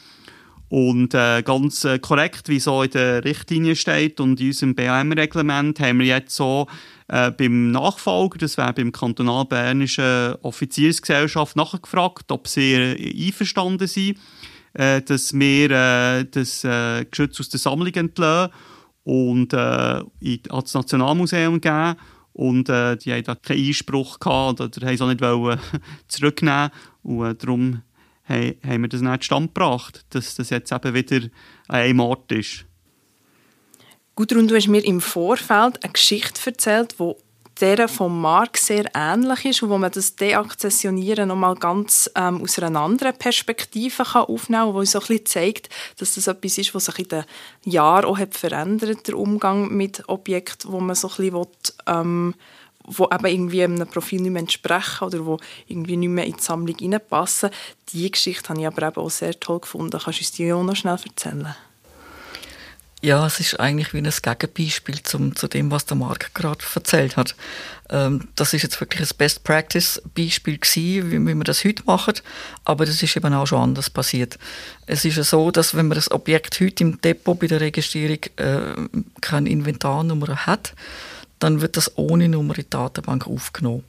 Und 0.69 1.13
äh, 1.13 1.43
ganz 1.43 1.85
äh, 1.85 1.97
korrekt, 1.97 2.49
wie 2.49 2.59
so 2.59 2.83
in 2.83 2.91
der 2.91 3.23
Richtlinie 3.23 3.77
steht 3.77 4.19
und 4.19 4.41
in 4.41 4.47
unserem 4.47 4.75
BAM-Reglement, 4.75 5.79
haben 5.79 5.99
wir 5.99 6.07
jetzt 6.07 6.35
so 6.35 6.67
äh, 7.07 7.31
beim 7.31 7.71
Nachfolger, 7.71 8.39
das 8.39 8.57
wäre 8.57 8.73
beim 8.73 8.91
kantonal-bernischen 8.91 10.35
Offiziersgesellschaft, 10.41 11.55
nachgefragt, 11.55 12.33
ob 12.33 12.49
sie 12.49 12.73
äh, 12.73 13.27
einverstanden 13.27 13.87
sind 13.87 14.17
äh, 14.73 15.01
dass 15.01 15.33
wir 15.33 15.71
äh, 15.71 16.25
das 16.25 16.63
äh, 16.63 17.05
Geschütz 17.05 17.39
aus 17.39 17.49
der 17.49 17.59
Sammlung 17.59 17.93
entlassen 17.93 18.53
und 19.03 19.53
äh, 19.53 19.99
in, 20.19 20.41
Nationalmuseum 20.73 21.61
geben. 21.61 21.95
Und 22.33 22.69
äh, 22.69 22.97
die 22.97 23.13
haben 23.13 23.23
da 23.23 23.35
keinen 23.35 23.65
Einspruch 23.65 24.19
gehabt 24.19 24.61
oder 24.61 24.85
haben 24.85 24.93
es 24.93 25.01
auch 25.01 25.07
nicht 25.07 25.21
wollen, 25.21 25.59
zurücknehmen 26.07 26.69
Und 27.01 27.25
äh, 27.25 27.35
darum 27.35 27.81
haben, 28.25 28.55
haben 28.63 28.81
wir 28.81 28.89
das 28.89 29.01
nicht 29.01 29.23
stand 29.23 29.55
gebracht, 29.55 30.05
dass 30.09 30.35
das 30.35 30.49
jetzt 30.49 30.71
eben 30.71 30.93
wieder 30.93 31.27
an 31.67 31.75
einem 31.75 31.99
Ort 32.01 32.31
ist. 32.31 32.65
Gudrun, 34.15 34.47
du 34.47 34.55
hast 34.55 34.67
mir 34.67 34.83
im 34.83 34.99
Vorfeld 34.99 35.83
eine 35.83 35.93
Geschichte 35.93 36.41
erzählt, 36.49 36.95
die 36.99 37.13
der 37.59 37.87
vom 37.87 38.21
Mark 38.21 38.57
sehr 38.57 38.85
ähnlich 38.93 39.45
ist 39.45 39.63
und 39.63 39.69
wo 39.69 39.77
man 39.77 39.91
das 39.91 40.15
Deakzessionieren 40.15 41.27
nochmal 41.27 41.55
ganz 41.55 42.09
ähm, 42.15 42.41
aus 42.41 42.59
einer 42.59 42.79
anderen 42.79 43.17
Perspektive 43.17 44.03
kann 44.03 44.23
aufnehmen 44.23 44.65
kann, 44.65 44.73
wo 44.73 44.83
so 44.83 44.99
ein 44.99 45.07
bisschen 45.07 45.25
zeigt, 45.25 45.69
dass 45.97 46.15
das 46.15 46.27
etwas 46.27 46.57
ist, 46.57 46.75
was 46.75 46.85
sich 46.85 46.99
in 46.99 47.07
den 47.07 47.23
Jahren 47.63 48.05
auch 48.05 48.17
hat 48.17 48.35
verändert, 48.35 49.07
der 49.07 49.17
Umgang 49.17 49.69
mit 49.69 50.07
Objekten, 50.07 50.71
wo 50.71 50.79
man 50.79 50.95
so 50.95 51.07
ein 51.07 51.15
bisschen 51.15 51.33
will, 51.33 51.47
ähm, 51.87 52.35
wo 52.87 53.05
eben 53.05 53.25
irgendwie 53.25 53.63
einem 53.63 53.87
Profil 53.87 54.21
nicht 54.21 54.31
mehr 54.31 54.39
entsprechen 54.39 55.05
oder 55.05 55.25
wo 55.25 55.39
irgendwie 55.67 55.97
nicht 55.97 56.09
mehr 56.09 56.25
in 56.25 56.37
die 56.37 56.41
Sammlung 56.41 56.75
reinpassen. 56.79 57.49
Diese 57.91 58.09
Geschichte 58.09 58.49
habe 58.49 58.61
ich 58.61 58.67
aber 58.67 58.87
eben 58.87 58.97
auch 58.97 59.09
sehr 59.09 59.37
toll 59.39 59.59
gefunden. 59.59 59.99
Kannst 59.99 60.19
du 60.19 60.23
uns 60.23 60.31
die 60.31 60.53
auch 60.53 60.63
noch 60.63 60.75
schnell 60.75 60.97
erzählen? 61.03 61.55
Ja, 63.03 63.27
es 63.27 63.39
ist 63.39 63.59
eigentlich 63.59 63.93
wie 63.93 63.99
ein 63.99 64.09
Gegenbeispiel 64.09 65.03
zum, 65.03 65.35
zu 65.35 65.47
dem, 65.47 65.69
was 65.69 65.85
der 65.85 65.97
Marc 65.97 66.33
gerade 66.33 66.65
erzählt 66.73 67.15
hat. 67.15 67.35
Ähm, 67.91 68.27
das 68.33 68.55
ist 68.55 68.63
jetzt 68.63 68.81
wirklich 68.81 69.07
ein 69.07 69.15
Best-Practice-Beispiel 69.15 70.57
gewesen, 70.57 71.11
wie, 71.11 71.27
wie 71.27 71.35
wir 71.35 71.43
das 71.43 71.63
heute 71.63 71.83
machen, 71.85 72.15
aber 72.65 72.87
das 72.87 73.03
ist 73.03 73.15
eben 73.15 73.35
auch 73.35 73.45
schon 73.45 73.61
anders 73.61 73.91
passiert. 73.91 74.39
Es 74.87 75.05
ist 75.05 75.17
ja 75.17 75.23
so, 75.23 75.51
dass 75.51 75.75
wenn 75.75 75.89
man 75.89 75.95
das 75.95 76.09
Objekt 76.09 76.59
heute 76.59 76.83
im 76.83 76.99
Depot 76.99 77.39
bei 77.39 77.45
der 77.45 77.61
Registrierung 77.61 78.19
äh, 78.37 78.87
keine 79.21 79.49
Inventarnummer 79.49 80.47
hat, 80.47 80.73
dann 81.37 81.61
wird 81.61 81.77
das 81.77 81.99
ohne 81.99 82.27
Nummer 82.27 82.57
in 82.57 82.63
die 82.63 82.69
Datenbank 82.71 83.27
aufgenommen. 83.27 83.83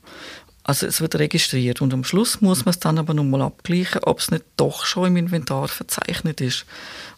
Also 0.64 0.86
es 0.86 1.00
wird 1.00 1.14
registriert 1.14 1.80
und 1.80 1.94
am 1.94 2.04
Schluss 2.04 2.42
muss 2.42 2.66
man 2.66 2.74
es 2.74 2.78
dann 2.78 2.98
aber 2.98 3.14
nochmal 3.14 3.40
abgleichen, 3.40 4.02
ob 4.04 4.18
es 4.18 4.30
nicht 4.30 4.44
doch 4.58 4.84
schon 4.84 5.06
im 5.06 5.16
Inventar 5.16 5.66
verzeichnet 5.68 6.42
ist. 6.42 6.66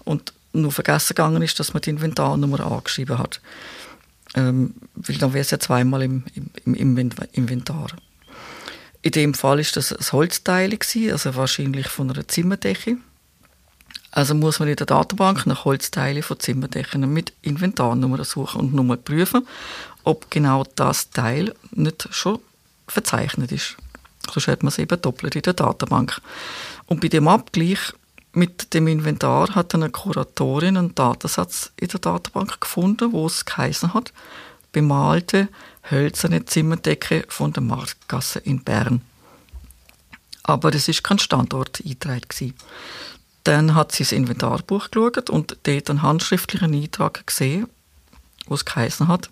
Und 0.05 0.33
nur 0.53 0.73
vergessen 0.73 1.15
gegangen 1.15 1.43
ist, 1.43 1.59
dass 1.61 1.75
man 1.75 1.83
die 1.83 1.91
Inventarnummer 1.91 2.61
angeschrieben 2.61 3.19
hat. 3.19 3.41
Ähm, 4.35 4.75
weil 4.95 5.17
dann 5.17 5.33
wäre 5.33 5.43
es 5.43 5.51
ja 5.51 5.59
zweimal 5.59 6.03
im, 6.03 6.25
im, 6.65 6.75
im, 6.75 6.97
Inventar. 7.33 7.89
In 9.03 9.13
dem 9.13 9.35
Fall 9.35 9.61
ist 9.61 9.77
das 9.77 9.93
ein 9.93 10.13
Holzteil, 10.13 10.79
also 11.11 11.35
wahrscheinlich 11.35 11.89
von 11.89 12.11
einer 12.11 12.29
Zimmerdecke. 12.29 12.99
Also 14.13 14.35
muss 14.35 14.59
man 14.59 14.69
in 14.69 14.77
der 14.77 14.87
Datenbank 14.87 15.47
nach 15.47 15.65
Holzteilen 15.65 16.23
von 16.23 16.39
Zimmerdecken 16.39 17.13
mit 17.13 17.33
Inventarnummer 17.43 18.25
suchen 18.25 18.61
und 18.61 18.75
nur 18.75 18.97
prüfen, 18.97 19.47
ob 20.03 20.31
genau 20.31 20.65
das 20.75 21.11
Teil 21.11 21.55
nicht 21.71 22.09
schon 22.11 22.41
verzeichnet 22.89 23.53
ist. 23.53 23.77
Sonst 24.33 24.49
hat 24.49 24.63
man 24.63 24.69
es 24.69 24.79
eben 24.79 25.01
doppelt 25.01 25.37
in 25.37 25.43
der 25.43 25.55
Datenbank. 25.55 26.21
Und 26.87 27.01
bei 27.01 27.09
dem 27.09 27.29
Abgleich 27.29 27.79
mit 28.33 28.75
dem 28.75 28.87
Inventar 28.87 29.55
hat 29.55 29.75
eine 29.75 29.91
Kuratorin 29.91 30.77
einen 30.77 30.95
Datensatz 30.95 31.73
in 31.77 31.89
der 31.89 32.01
Datenbank 32.01 32.61
gefunden, 32.61 33.13
wo 33.13 33.27
es 33.27 33.45
geheißen 33.45 33.93
hat, 33.93 34.13
bemalte 34.73 35.49
hölzerne 35.91 36.45
Zimmerdecke 36.45 37.25
von 37.29 37.53
der 37.53 37.63
Marktgasse 37.63 38.39
in 38.39 38.63
Bern. 38.63 39.03
Aber 40.45 40.73
es 40.75 40.89
ist 40.89 41.03
kein 41.03 41.19
Standort 41.19 41.81
eingetragen. 41.85 42.55
Dann 43.45 43.75
hat 43.75 43.93
sie 43.93 44.05
das 44.05 44.13
Inventarbuch 44.13 44.91
geschaut 44.91 45.31
und 45.31 45.57
dort 45.65 45.91
einen 45.91 46.03
handschriftlichen 46.03 46.75
Eintrag 46.75 47.27
gesehen, 47.27 47.67
wo 48.47 48.55
es 48.55 48.65
geheißen 48.65 49.09
hat, 49.09 49.31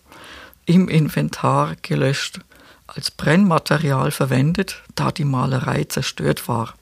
im 0.66 0.88
Inventar 0.88 1.76
gelöscht 1.82 2.40
als 2.86 3.10
Brennmaterial 3.10 4.10
verwendet, 4.10 4.82
da 4.94 5.12
die 5.12 5.24
Malerei 5.24 5.84
zerstört 5.84 6.48
war. 6.48 6.74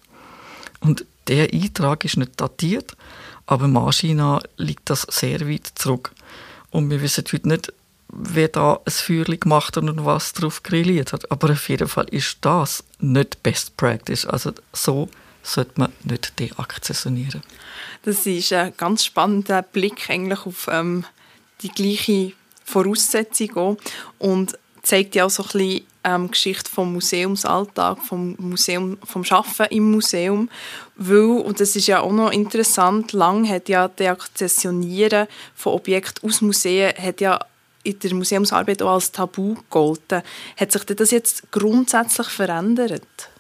Und 0.80 1.04
der 1.28 1.52
Eintrag 1.52 2.04
ist 2.04 2.16
nicht 2.16 2.40
datiert, 2.40 2.96
aber 3.46 3.68
Maschina 3.68 4.40
liegt 4.56 4.90
das 4.90 5.06
sehr 5.10 5.48
weit 5.48 5.70
zurück. 5.74 6.12
Und 6.70 6.90
wir 6.90 7.00
wissen 7.00 7.24
heute 7.32 7.48
nicht, 7.48 7.72
wer 8.08 8.48
da 8.48 8.80
ein 8.84 8.90
Feuer 8.90 9.24
gemacht 9.24 9.76
hat 9.76 9.84
und 9.84 10.04
was 10.04 10.32
darauf 10.32 10.62
grilliert 10.62 11.12
hat. 11.12 11.30
Aber 11.30 11.50
auf 11.50 11.68
jeden 11.68 11.88
Fall 11.88 12.06
ist 12.10 12.38
das 12.40 12.84
nicht 12.98 13.42
Best 13.42 13.76
Practice. 13.76 14.26
Also 14.26 14.52
so 14.72 15.08
sollte 15.42 15.72
man 15.76 15.92
nicht 16.02 16.38
deakzessionieren. 16.38 17.42
Das 18.02 18.26
ist 18.26 18.52
ein 18.52 18.74
ganz 18.76 19.04
spannender 19.04 19.62
Blick 19.62 20.10
eigentlich 20.10 20.44
auf 20.44 20.68
ähm, 20.70 21.04
die 21.62 21.70
gleiche 21.70 22.32
Voraussetzung 22.64 23.56
auch. 23.56 23.76
und 24.18 24.58
zeigt 24.82 25.14
ja 25.14 25.24
auch 25.26 25.30
so 25.30 25.42
ein 25.42 25.48
bisschen 25.52 25.86
ähm, 26.06 26.30
Geschichte 26.30 26.70
vom 26.70 26.92
Museumsalltag, 26.92 27.98
vom 27.98 28.36
Museum, 28.38 28.96
vom 29.04 29.24
Schaffen 29.24 29.66
im 29.70 29.90
Museum, 29.90 30.48
weil 30.94 31.40
und 31.40 31.60
das 31.60 31.74
ist 31.74 31.88
ja 31.88 32.00
auch 32.00 32.12
noch 32.12 32.30
interessant. 32.30 33.12
Lang 33.12 33.48
hat 33.48 33.68
ja 33.68 33.88
das 33.88 34.06
Akzessionieren 34.06 35.26
von 35.54 35.74
Objekten 35.74 36.28
aus 36.28 36.40
Museen 36.40 36.92
hat 36.96 37.20
ja 37.20 37.40
in 37.82 37.98
der 37.98 38.14
Museumsarbeit 38.14 38.82
auch 38.82 38.94
als 38.94 39.12
Tabu 39.12 39.54
gegolten. 39.54 40.22
Hat 40.56 40.72
sich 40.72 40.84
das 40.84 41.10
jetzt 41.10 41.50
grundsätzlich 41.50 42.28
verändert? 42.28 43.30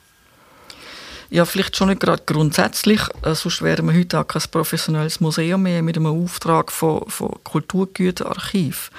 Ja, 1.30 1.44
vielleicht 1.44 1.76
schon 1.76 1.88
nicht 1.88 2.00
gerade 2.00 2.22
grundsätzlich, 2.24 3.00
äh, 3.22 3.34
sonst 3.34 3.62
wären 3.62 3.86
wir 3.86 3.98
heute 3.98 4.20
auch 4.20 4.28
kein 4.28 4.42
professionelles 4.50 5.20
Museum 5.20 5.62
mehr 5.62 5.82
mit 5.82 5.96
einem 5.96 6.06
Auftrag 6.06 6.70
von, 6.70 7.08
von 7.08 7.36
Kulturgüterarchiv 7.42 8.90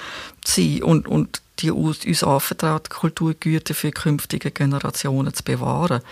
sein. 0.44 0.82
Und, 0.82 1.08
und 1.08 1.40
die 1.60 1.70
uns 1.70 2.22
anvertrauten 2.22 2.90
Kulturgüter 2.90 3.74
für 3.74 3.90
künftige 3.90 4.50
Generationen 4.50 5.34
zu 5.34 5.42
bewahren. 5.42 6.02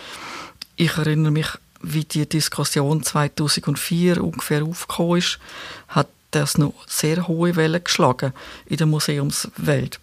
Ich 0.75 0.97
erinnere 0.97 1.31
mich, 1.31 1.47
wie 1.81 2.03
die 2.03 2.27
Diskussion 2.27 3.03
2004 3.03 4.23
ungefähr 4.23 4.63
aufgekommen 4.63 5.19
ist, 5.19 5.39
hat 5.87 6.07
das 6.31 6.57
noch 6.57 6.73
sehr 6.87 7.27
hohe 7.27 7.55
Wellen 7.55 7.83
geschlagen 7.83 8.33
in 8.65 8.77
der 8.77 8.87
Museumswelt. 8.87 9.99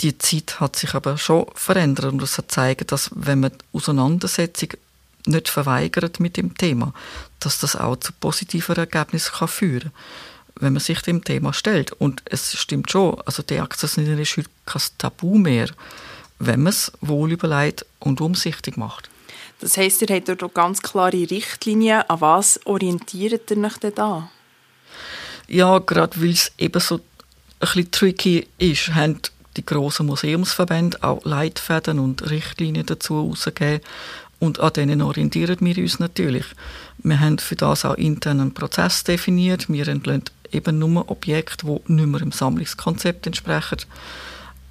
Die 0.00 0.18
Zeit 0.18 0.58
hat 0.58 0.76
sich 0.76 0.94
aber 0.94 1.16
schon 1.16 1.46
verändert 1.54 2.12
und 2.12 2.22
es 2.22 2.36
hat 2.36 2.48
gezeigt, 2.48 2.92
dass 2.92 3.10
wenn 3.14 3.40
man 3.40 3.52
die 3.52 3.76
Auseinandersetzung 3.76 4.70
nicht 5.26 5.48
verweigert 5.48 6.20
mit 6.20 6.36
dem 6.36 6.56
Thema, 6.56 6.92
dass 7.40 7.58
das 7.58 7.76
auch 7.76 7.96
zu 7.96 8.12
positiven 8.12 8.76
Ergebnissen 8.76 9.48
führen 9.48 9.80
kann 9.80 9.92
wenn 10.60 10.72
man 10.72 10.80
sich 10.80 11.00
dem 11.02 11.24
Thema 11.24 11.52
stellt. 11.52 11.92
Und 11.92 12.22
es 12.26 12.56
stimmt 12.58 12.90
schon, 12.90 13.20
also 13.26 13.42
die 13.42 13.58
Akzessionieren 13.58 14.18
ist 14.18 14.36
heute 14.36 14.50
kein 14.66 14.82
Tabu 14.98 15.36
mehr, 15.36 15.68
wenn 16.38 16.62
man 16.62 16.70
es 16.70 16.92
wohl 17.00 17.32
überlegt 17.32 17.84
und 18.00 18.20
umsichtig 18.20 18.76
macht. 18.76 19.10
Das 19.60 19.76
heisst, 19.76 20.02
ihr 20.02 20.14
habt 20.14 20.28
dort 20.28 20.54
ganz 20.54 20.82
klare 20.82 21.30
Richtlinien. 21.30 22.02
An 22.08 22.20
was 22.20 22.60
orientiert 22.66 23.50
ihr 23.50 23.64
euch 23.64 23.76
denn 23.78 23.94
da? 23.94 24.30
Ja, 25.48 25.78
gerade 25.78 26.20
weil 26.20 26.30
es 26.30 26.52
eben 26.58 26.80
so 26.80 26.96
ein 26.96 27.00
bisschen 27.60 27.90
tricky 27.90 28.46
ist, 28.58 28.94
haben 28.94 29.20
die 29.56 29.64
grossen 29.64 30.06
Museumsverbände 30.06 31.02
auch 31.02 31.24
Leitfäden 31.24 31.98
und 31.98 32.28
Richtlinien 32.28 32.86
dazu 32.86 33.22
herausgegeben. 33.22 33.80
Und 34.44 34.60
an 34.60 34.74
denen 34.74 35.00
orientieren 35.00 35.56
wir 35.60 35.78
uns 35.78 35.98
natürlich. 35.98 36.44
Wir 36.98 37.18
haben 37.18 37.38
für 37.38 37.56
das 37.56 37.86
auch 37.86 37.94
intern 37.94 38.40
einen 38.40 38.52
Prozess 38.52 39.02
definiert. 39.02 39.70
Wir 39.70 39.88
entlehnen 39.88 40.24
eben 40.52 40.78
nur 40.78 41.10
Objekte, 41.10 41.64
die 41.66 41.92
nicht 41.94 42.06
mehr 42.06 42.20
im 42.20 42.30
Sammlungskonzept 42.30 43.26
entsprechen. 43.26 43.78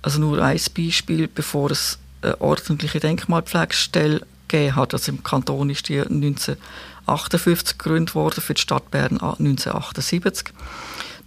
Also 0.03 0.20
nur 0.20 0.39
ein 0.39 0.60
Beispiel, 0.77 1.27
bevor 1.27 1.72
es 1.72 1.98
eine 2.22 2.39
ordentliche 2.39 3.00
Denkmalpflegestelle 3.00 4.22
gegeben 4.48 4.75
hat. 4.75 4.94
Also 4.94 5.12
im 5.12 5.24
Kanton 5.24 5.72
ist 5.72 5.89
die 5.89 6.00
1958 6.00 7.80
gegründet 7.80 8.13
worden, 8.13 8.42
für 8.42 8.53
die 8.53 8.62
Stadt 8.62 8.92
Bern 8.92 9.13
1978. 9.13 10.53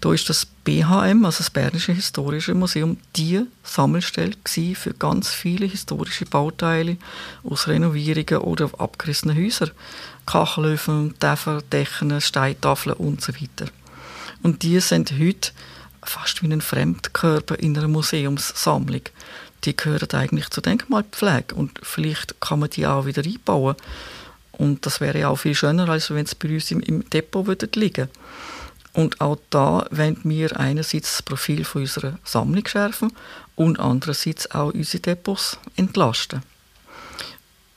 Da 0.01 0.13
ist 0.13 0.29
das 0.29 0.45
BHM, 0.45 1.25
also 1.25 1.39
das 1.39 1.51
Bernische 1.51 1.93
Historische 1.93 2.55
Museum, 2.55 2.99
die 3.17 3.47
Sammelstelle 3.63 4.35
für 4.75 4.93
ganz 4.93 5.31
viele 5.31 5.67
historische 5.67 6.27
Bauteile 6.27 6.99
aus 7.45 7.67
Renovierungen 7.67 8.43
oder 8.43 8.71
abgerissenen 8.79 9.37
Häusern. 9.37 9.71
Kachelöfen, 10.27 11.15
Täfer, 11.19 11.63
Decken, 11.73 12.21
Steintafeln 12.21 12.97
und 12.97 13.23
so 13.23 13.33
weiter. 13.35 13.71
Und 14.43 14.63
die 14.63 14.81
sind 14.81 15.13
heute 15.19 15.53
fast 16.03 16.43
wie 16.43 16.53
ein 16.53 16.61
Fremdkörper 16.61 17.59
in 17.59 17.77
einer 17.77 17.89
Museumssammlung. 17.89 19.03
Die 19.65 19.77
gehören 19.77 20.11
eigentlich 20.13 20.51
zur 20.51 20.63
Denkmalpflege 20.63 21.55
und 21.55 21.81
vielleicht 21.83 22.41
kann 22.41 22.61
man 22.61 22.71
die 22.71 22.87
auch 22.87 23.07
wieder 23.07 23.25
einbauen. 23.25 23.77
Und 24.53 24.85
das 24.85 25.01
wäre 25.01 25.19
ja 25.19 25.29
auch 25.29 25.37
viel 25.37 25.55
schöner, 25.55 25.89
als 25.89 26.11
wenn 26.11 26.25
es 26.25 26.35
bei 26.35 26.49
uns 26.49 26.71
im, 26.71 26.81
im 26.81 27.09
Depot 27.11 27.47
würde 27.47 27.69
liegen 27.75 28.09
Und 28.97 29.21
auch 29.21 29.37
da 29.51 29.87
wollen 29.91 30.19
wir 30.25 30.59
einerseits 30.59 31.13
das 31.13 31.23
Profil 31.23 31.65
von 31.67 31.83
unserer 31.83 32.19
Sammlung 32.25 32.67
schärfen 32.67 33.13
und 33.55 33.79
andererseits 33.79 34.51
auch 34.53 34.73
unsere 34.73 35.03
Depots 35.03 35.59
entlasten. 35.77 36.43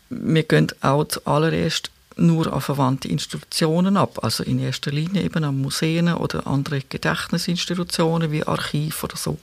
Wir 0.09 0.43
gehen 0.43 0.67
auch 0.79 1.03
zuallererst 1.03 1.91
nur 2.15 2.53
an 2.53 2.61
verwandte 2.61 3.09
Institutionen 3.09 3.97
ab, 3.97 4.23
also 4.23 4.43
in 4.45 4.59
erster 4.59 4.91
Linie 4.91 5.23
eben 5.23 5.43
an 5.43 5.59
Museen 5.59 6.07
oder 6.13 6.47
andere 6.47 6.81
Gedächtnisinstitutionen 6.87 8.31
wie 8.31 8.45
Archiv 8.45 9.03
oder 9.03 9.17
so. 9.17 9.37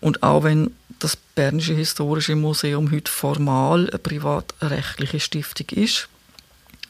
Und 0.00 0.22
auch 0.22 0.44
wenn 0.44 0.74
das 0.98 1.14
Bernische 1.14 1.74
Historische 1.74 2.36
Museum 2.36 2.90
heute 2.90 3.12
formal 3.12 3.86
eine 3.90 3.98
privatrechtliche 3.98 5.20
Stiftung 5.20 5.66
ist, 5.76 6.08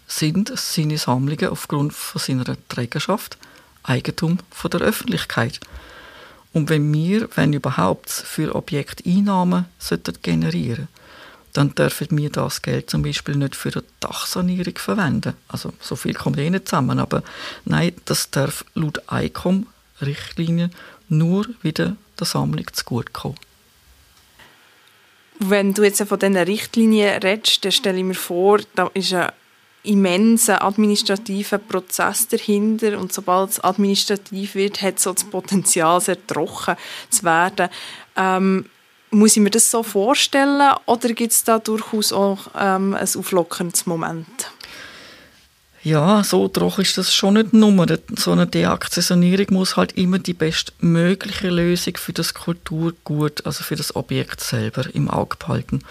sind 0.06 0.52
seine 0.56 0.97
Sammlungen 0.97 1.49
aufgrund 1.49 1.92
von 1.92 2.20
seiner 2.20 2.56
Trägerschaft 2.68 3.37
Eigentum 3.82 4.38
von 4.50 4.70
der 4.70 4.80
Öffentlichkeit. 4.80 5.60
Und 6.52 6.68
wenn 6.68 6.92
wir, 6.92 7.28
wenn 7.37 7.52
überhaupt, 7.52 8.10
für 8.10 8.54
Objekteinnahmen 8.54 9.66
generieren 10.22 10.88
sollten, 10.88 11.00
dann 11.52 11.75
dürfen 11.75 12.16
wir 12.16 12.30
das 12.30 12.62
Geld 12.62 12.90
zum 12.90 13.02
Beispiel 13.02 13.37
nicht 13.37 13.56
für 13.56 13.72
eine 13.72 13.84
Dachsanierung 14.00 14.76
verwenden. 14.78 15.34
Also 15.49 15.72
so 15.80 15.96
viel 15.96 16.14
kommt 16.14 16.38
eh 16.38 16.50
nicht 16.50 16.68
zusammen, 16.68 16.99
aber 16.99 17.22
nein, 17.64 17.92
das 18.04 18.30
darf 18.30 18.64
laut 18.75 19.02
ICOM-Richtlinien 19.10 20.72
nur 21.08 21.46
wieder 21.62 21.96
der 22.18 22.26
Sammlung 22.26 22.66
zugutekommen. 22.72 23.38
Wenn 25.40 25.72
du 25.72 25.82
jetzt 25.82 26.02
von 26.02 26.18
diesen 26.18 26.37
Richtlinien 26.37 27.18
redest, 27.22 27.64
dann 27.64 27.72
stelle 27.72 27.99
ich 27.99 28.04
mir 28.04 28.14
vor, 28.14 28.60
da 28.75 28.90
ist 28.92 29.14
ein 29.14 29.32
immenser 29.82 30.62
administrativer 30.62 31.58
Prozess 31.58 32.28
dahinter 32.28 32.99
und 32.99 33.12
sobald 33.12 33.50
es 33.50 33.60
administrativ 33.60 34.54
wird, 34.54 34.82
hat 34.82 34.99
es 34.99 35.04
so 35.04 35.12
das 35.12 35.25
Potenzial, 35.25 36.00
sehr 36.00 36.26
trocken 36.26 36.76
zu 37.08 37.25
werden. 37.25 37.68
Ähm, 38.16 38.66
muss 39.10 39.37
ich 39.37 39.42
mir 39.42 39.50
das 39.50 39.70
so 39.70 39.82
vorstellen 39.82 40.75
oder 40.87 41.08
gibt 41.14 41.32
es 41.32 41.44
da 41.44 41.58
durchaus 41.58 42.12
auch 42.12 42.38
ähm, 42.58 42.94
ein 42.94 43.08
auflockerndes 43.16 43.87
Moment? 43.87 44.50
Ja, 45.82 46.22
so 46.22 46.46
trocken 46.49 46.82
ist 46.82 46.99
das 46.99 47.14
schon 47.14 47.34
nicht 47.34 47.54
nur. 47.54 47.99
So 48.16 48.32
eine 48.32 48.46
Deakzessionierung 48.46 49.46
muss 49.50 49.76
halt 49.76 49.92
immer 49.92 50.18
die 50.18 50.34
bestmögliche 50.34 51.49
Lösung 51.49 51.96
für 51.96 52.12
das 52.12 52.34
Kulturgut, 52.34 53.46
also 53.46 53.64
für 53.64 53.76
das 53.76 53.96
Objekt 53.96 54.40
selber 54.40 54.84
im 54.94 55.08
Auge 55.08 55.37
behalten. 55.38 55.82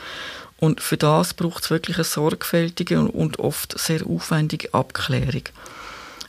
Und 0.59 0.81
für 0.81 0.97
das 0.97 1.33
braucht 1.33 1.63
es 1.63 1.69
wirklich 1.69 1.97
eine 1.97 2.03
sorgfältige 2.03 2.99
und 2.99 3.39
oft 3.39 3.79
sehr 3.79 4.05
aufwendige 4.05 4.73
Abklärung. 4.73 5.43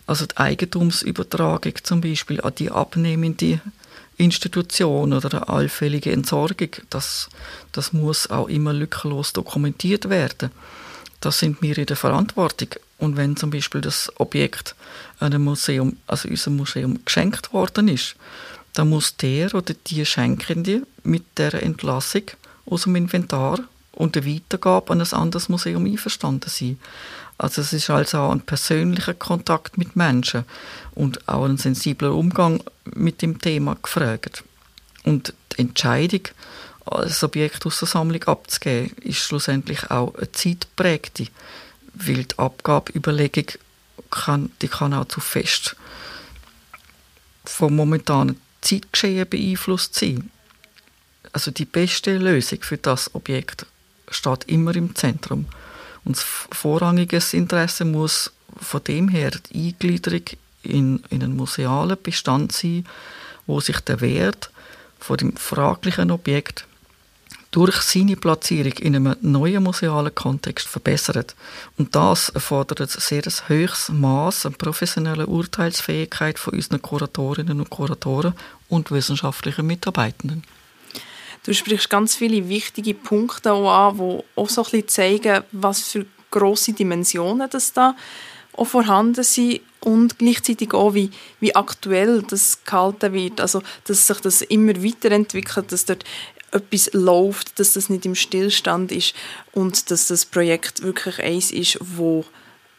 Also 0.07 0.27
die 0.27 0.37
Eigentumsübertragung 0.37 1.75
zum 1.83 2.01
Beispiel 2.01 2.41
an 2.41 2.55
die 2.57 2.71
abnehmende 2.71 3.61
Institution 4.17 5.13
oder 5.13 5.33
eine 5.33 5.49
allfällige 5.49 6.13
Entsorgung, 6.13 6.71
das, 6.91 7.29
das 7.73 7.93
muss 7.93 8.31
auch 8.31 8.49
immer 8.49 8.73
lückenlos 8.73 9.33
dokumentiert 9.33 10.09
werden. 10.09 10.51
Das 11.21 11.39
sind 11.39 11.61
wir 11.63 11.77
in 11.77 11.87
der 11.87 11.97
Verantwortung. 11.97 12.69
Und 12.99 13.17
wenn 13.17 13.37
zum 13.37 13.51
Beispiel 13.51 13.81
das 13.81 14.13
Objekt 14.17 14.75
einem 15.19 15.43
Museum, 15.43 15.97
also 16.07 16.29
unserem 16.29 16.57
Museum 16.57 16.99
geschenkt 17.05 17.53
worden 17.53 17.89
ist, 17.89 18.15
dann 18.75 18.91
muss 18.91 19.17
der 19.17 19.55
oder 19.55 19.75
die 19.87 20.05
Schenkende 20.07 20.83
mit 21.03 21.25
der 21.37 21.55
Entlassung 21.63 22.23
aus 22.67 22.83
dem 22.83 22.97
Inventar 22.97 23.59
und 24.00 24.14
der 24.14 24.25
Weitergabe 24.25 24.92
an 24.92 25.02
ein 25.02 25.12
anderes 25.12 25.50
Museum 25.50 25.85
einverstanden 25.85 26.49
sein. 26.49 26.80
Also 27.37 27.61
es 27.61 27.75
ist 27.75 27.90
also 27.90 28.19
auch 28.19 28.33
ein 28.33 28.40
persönlicher 28.40 29.12
Kontakt 29.12 29.76
mit 29.76 29.95
Menschen 29.95 30.47
und 30.95 31.28
auch 31.28 31.45
ein 31.45 31.59
sensibler 31.59 32.14
Umgang 32.14 32.62
mit 32.95 33.21
dem 33.21 33.38
Thema 33.42 33.76
gefragt. 33.80 34.42
Und 35.04 35.35
die 35.52 35.61
Entscheidung, 35.61 36.23
das 36.87 37.23
Objekt 37.23 37.66
aus 37.66 37.78
der 37.80 37.88
Sammlung 37.88 38.25
abzugeben, 38.25 38.97
ist 39.02 39.19
schlussendlich 39.19 39.90
auch 39.90 40.14
eine 40.14 40.33
zeitprägte, 40.33 41.26
weil 41.92 42.25
die 42.25 42.38
Abgabeüberlegung 42.38 43.47
kann, 44.11 44.50
die 44.62 44.69
kann 44.69 44.95
auch 44.95 45.09
zu 45.09 45.21
fest 45.21 45.76
vom 47.45 47.76
momentanen 47.76 48.40
Zeitgeschehen 48.62 49.28
beeinflusst 49.28 49.95
sein. 49.95 50.30
Also 51.33 51.50
die 51.50 51.66
beste 51.66 52.16
Lösung 52.16 52.62
für 52.62 52.78
das 52.78 53.14
Objekt 53.14 53.66
steht 54.11 54.45
immer 54.45 54.75
im 54.75 54.95
Zentrum. 54.95 55.47
Und 56.05 56.19
vorrangiges 56.19 57.35
Interesse 57.35 57.85
muss 57.85 58.33
von 58.59 58.83
dem 58.85 59.09
her 59.09 59.31
die 59.31 59.69
Eingliederung 59.69 60.23
in, 60.62 61.02
in 61.11 61.23
einen 61.23 61.37
musealen 61.37 61.97
Bestand 62.02 62.52
sein, 62.52 62.85
wo 63.47 63.61
sich 63.61 63.81
der 63.81 64.00
Wert 64.00 64.50
von 64.99 65.17
dem 65.17 65.37
fraglichen 65.37 66.11
Objekt 66.11 66.67
durch 67.50 67.76
seine 67.81 68.17
Platzierung 68.17 68.73
in 68.75 68.95
einem 68.95 69.17
neuen 69.23 69.64
musealen 69.64 70.14
Kontext 70.14 70.69
verbessert. 70.69 71.35
Und 71.76 71.97
das 71.97 72.29
erfordert 72.29 72.81
ein 72.81 72.87
sehr 72.88 73.23
hohes 73.49 73.88
Maß 73.88 74.47
an 74.47 74.55
professioneller 74.55 75.26
Urteilsfähigkeit 75.26 76.38
von 76.38 76.55
unseren 76.55 76.81
Kuratorinnen 76.81 77.59
und 77.59 77.71
Kuratoren 77.71 78.35
und 78.69 78.93
wissenschaftlichen 78.93 79.67
Mitarbeitenden. 79.67 80.45
Du 81.44 81.54
sprichst 81.54 81.88
ganz 81.88 82.16
viele 82.16 82.49
wichtige 82.49 82.94
Punkte 82.94 83.52
auch 83.52 83.70
an, 83.70 83.97
die 83.97 84.25
auch 84.37 84.49
so 84.49 84.62
ein 84.62 84.70
bisschen 84.70 84.88
zeigen, 84.88 85.44
was 85.52 85.80
für 85.88 86.06
grosse 86.30 86.73
Dimensionen 86.73 87.49
das 87.50 87.73
da 87.73 87.97
auch 88.54 88.66
vorhanden 88.66 89.25
sind 89.25 89.61
und 89.80 90.18
gleichzeitig 90.18 90.75
auch, 90.75 90.94
wie, 90.94 91.11
wie 91.40 91.54
aktuell 91.54 92.23
das 92.23 92.62
gehalten 92.64 93.12
wird. 93.12 93.40
Also, 93.40 93.62
dass 93.85 94.06
sich 94.06 94.20
das 94.20 94.42
immer 94.42 94.85
weiterentwickelt, 94.85 95.73
dass 95.73 95.87
dort 95.87 96.04
etwas 96.52 96.90
läuft, 96.92 97.59
dass 97.59 97.75
das 97.75 97.88
nicht 97.88 98.04
im 98.04 98.14
Stillstand 98.14 98.92
ist 98.92 99.14
und 99.52 99.90
dass 99.90 100.09
das 100.09 100.26
Projekt 100.26 100.82
wirklich 100.82 101.20
eins 101.20 101.52
ist, 101.52 101.78
wo 101.80 102.25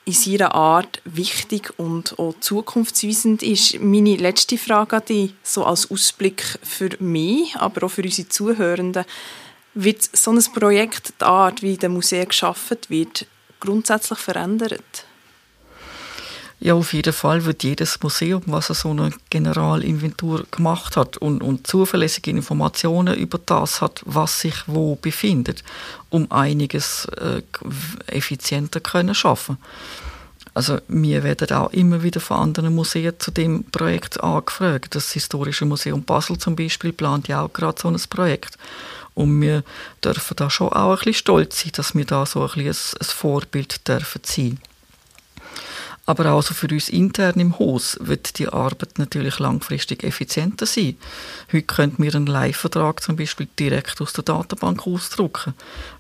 in 0.06 0.14
seiner 0.14 0.56
Art 0.56 1.02
wichtig 1.06 1.74
und 1.78 2.18
auch 2.18 2.34
zukunftsweisend 2.40 3.44
ist. 3.44 3.80
Meine 3.80 4.16
letzte 4.16 4.58
Frage 4.58 4.98
an 4.98 5.06
dich, 5.06 5.34
so 5.44 5.64
als 5.64 5.90
Ausblick 5.92 6.60
für 6.64 6.90
mich, 7.00 7.56
aber 7.56 7.86
auch 7.86 7.92
für 7.92 8.04
unsere 8.04 8.28
Zuhörenden. 8.28 9.06
Wird 9.74 10.02
so 10.02 10.32
ein 10.32 10.44
Projekt, 10.54 11.14
die 11.22 11.26
Art, 11.26 11.62
wie 11.62 11.76
in 11.76 11.92
Museen 11.92 12.28
geschaffen 12.28 12.78
wird, 12.90 13.26
grundsätzlich 13.60 14.20
verändert? 14.20 15.06
Ja, 16.64 16.76
auf 16.76 16.94
jeden 16.94 17.12
Fall 17.12 17.46
wird 17.46 17.64
jedes 17.64 18.04
Museum, 18.04 18.44
was 18.46 18.68
so 18.68 18.92
eine 18.92 19.10
Generalinventur 19.32 20.46
gemacht 20.52 20.96
hat 20.96 21.18
und, 21.18 21.42
und 21.42 21.66
zuverlässige 21.66 22.30
Informationen 22.30 23.16
über 23.16 23.40
das 23.44 23.82
hat, 23.82 24.04
was 24.06 24.42
sich 24.42 24.54
wo 24.68 24.96
befindet, 24.96 25.64
um 26.12 26.32
einiges 26.32 27.06
äh, 27.06 27.42
effizienter 28.06 28.80
können 28.80 29.16
schaffen. 29.16 29.58
Also 30.54 30.78
wir 30.88 31.24
werden 31.24 31.52
auch 31.52 31.74
immer 31.74 32.04
wieder 32.04 32.20
von 32.20 32.38
anderen 32.38 32.76
Museen 32.76 33.14
zu 33.18 33.32
dem 33.32 33.64
Projekt 33.64 34.22
angefragt. 34.24 34.94
Das 34.94 35.14
Historische 35.14 35.66
Museum 35.66 36.04
Basel 36.04 36.38
zum 36.38 36.56
Beispiel 36.56 36.94
plant 36.94 37.28
ja 37.28 37.42
auch 37.42 37.52
gerade 37.52 37.82
so 37.82 37.88
ein 37.88 38.00
Projekt. 38.08 38.60
Und 39.16 39.42
wir 39.42 39.64
dürfen 40.04 40.36
da 40.36 40.52
schon 40.52 40.70
auch 40.70 40.92
ein 40.92 40.98
bisschen 40.98 41.16
stolz 41.16 41.62
sein, 41.64 41.72
dass 41.74 41.96
wir 41.96 42.06
da 42.06 42.28
so 42.28 42.44
ein, 42.44 42.64
bisschen 42.64 43.00
ein 43.02 43.06
Vorbild 43.06 43.88
dürfen 43.88 44.22
sein 44.24 44.60
aber 46.12 46.34
auch 46.34 46.44
für 46.44 46.68
uns 46.68 46.90
intern 46.90 47.40
im 47.40 47.58
Haus 47.58 47.98
wird 48.02 48.38
die 48.38 48.50
Arbeit 48.50 49.00
natürlich 49.00 49.40
langfristig 49.40 50.04
effizienter 50.04 50.66
sein. 50.66 50.98
Heute 51.54 51.64
könnten 51.64 52.04
wir 52.04 52.14
einen 52.14 52.26
Live-Vertrag 52.26 53.02
zum 53.02 53.16
Beispiel 53.16 53.48
direkt 53.58 54.02
aus 54.02 54.12
der 54.12 54.26
Datenbank 54.26 54.86
ausdrucken. 54.86 55.54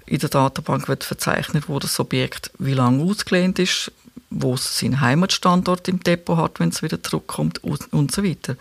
In 0.05 0.19
der 0.19 0.27
Datenbank 0.27 0.89
wird 0.89 1.05
verzeichnet, 1.05 1.69
wo 1.69 1.79
das 1.79 1.97
Objekt 1.97 2.51
wie 2.59 2.73
lange 2.73 3.01
ausgelehnt 3.05 3.57
ist, 3.57 3.89
wo 4.29 4.55
es 4.55 4.79
seinen 4.79 4.99
Heimatstandort 4.99 5.87
im 5.87 6.01
Depot 6.01 6.37
hat, 6.37 6.59
wenn 6.59 6.69
es 6.69 6.83
wieder 6.83 7.01
zurückkommt 7.01 7.63
und 7.63 8.11
so 8.11 8.21
weiter. 8.21 8.57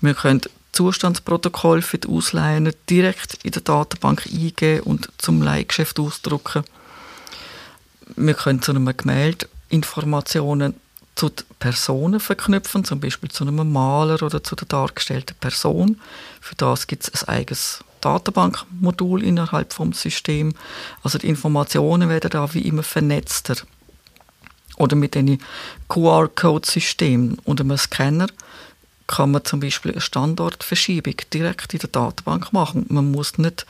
Wir 0.00 0.14
können 0.14 0.40
Zustandsprotokoll 0.72 1.80
für 1.80 1.98
die 1.98 2.08
Ausleihen 2.08 2.72
direkt 2.90 3.38
in 3.44 3.52
der 3.52 3.62
Datenbank 3.62 4.26
eingeben 4.26 4.82
und 4.82 5.10
zum 5.18 5.42
Leihgeschäft 5.42 6.00
ausdrucken. 6.00 6.64
Wir 8.16 8.34
können 8.34 8.62
zu 8.62 8.72
einem 8.72 8.96
Gemälde 8.96 9.46
Informationen 9.68 10.74
zu 11.18 11.30
Personen 11.58 12.20
verknüpfen, 12.20 12.84
zum 12.84 13.00
Beispiel 13.00 13.30
zu 13.30 13.44
einem 13.44 13.72
Maler 13.72 14.22
oder 14.22 14.42
zu 14.42 14.54
der 14.54 14.68
dargestellten 14.68 15.36
Person. 15.40 16.00
Für 16.40 16.54
das 16.54 16.86
gibt 16.86 17.08
es 17.12 17.24
ein 17.24 17.36
eigenes 17.36 17.84
Datenbankmodul 18.00 19.24
innerhalb 19.24 19.72
vom 19.72 19.92
System. 19.92 20.54
Also 21.02 21.18
die 21.18 21.28
Informationen 21.28 22.08
werden 22.08 22.30
da 22.30 22.54
wie 22.54 22.62
immer 22.62 22.84
vernetzter. 22.84 23.56
Oder 24.76 24.94
mit 24.94 25.16
einem 25.16 25.40
QR-Code-System 25.88 27.38
und 27.42 27.60
einem 27.60 27.76
Scanner 27.76 28.28
kann 29.08 29.32
man 29.32 29.44
zum 29.44 29.58
Beispiel 29.58 29.90
eine 29.90 30.00
Standortverschiebung 30.00 31.14
direkt 31.34 31.74
in 31.74 31.80
der 31.80 31.88
Datenbank 31.88 32.52
machen. 32.52 32.86
Man 32.90 33.10
muss 33.10 33.38
nicht, 33.38 33.66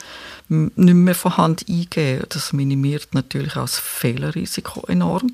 nicht 0.49 0.77
mehr 0.77 1.15
von 1.15 1.39
Hand 1.39 1.65
eingeben. 1.67 2.27
Das 2.29 2.53
minimiert 2.53 3.15
natürlich 3.15 3.57
auch 3.57 3.63
das 3.63 3.79
Fehlerrisiko 3.79 4.85
enorm 4.87 5.33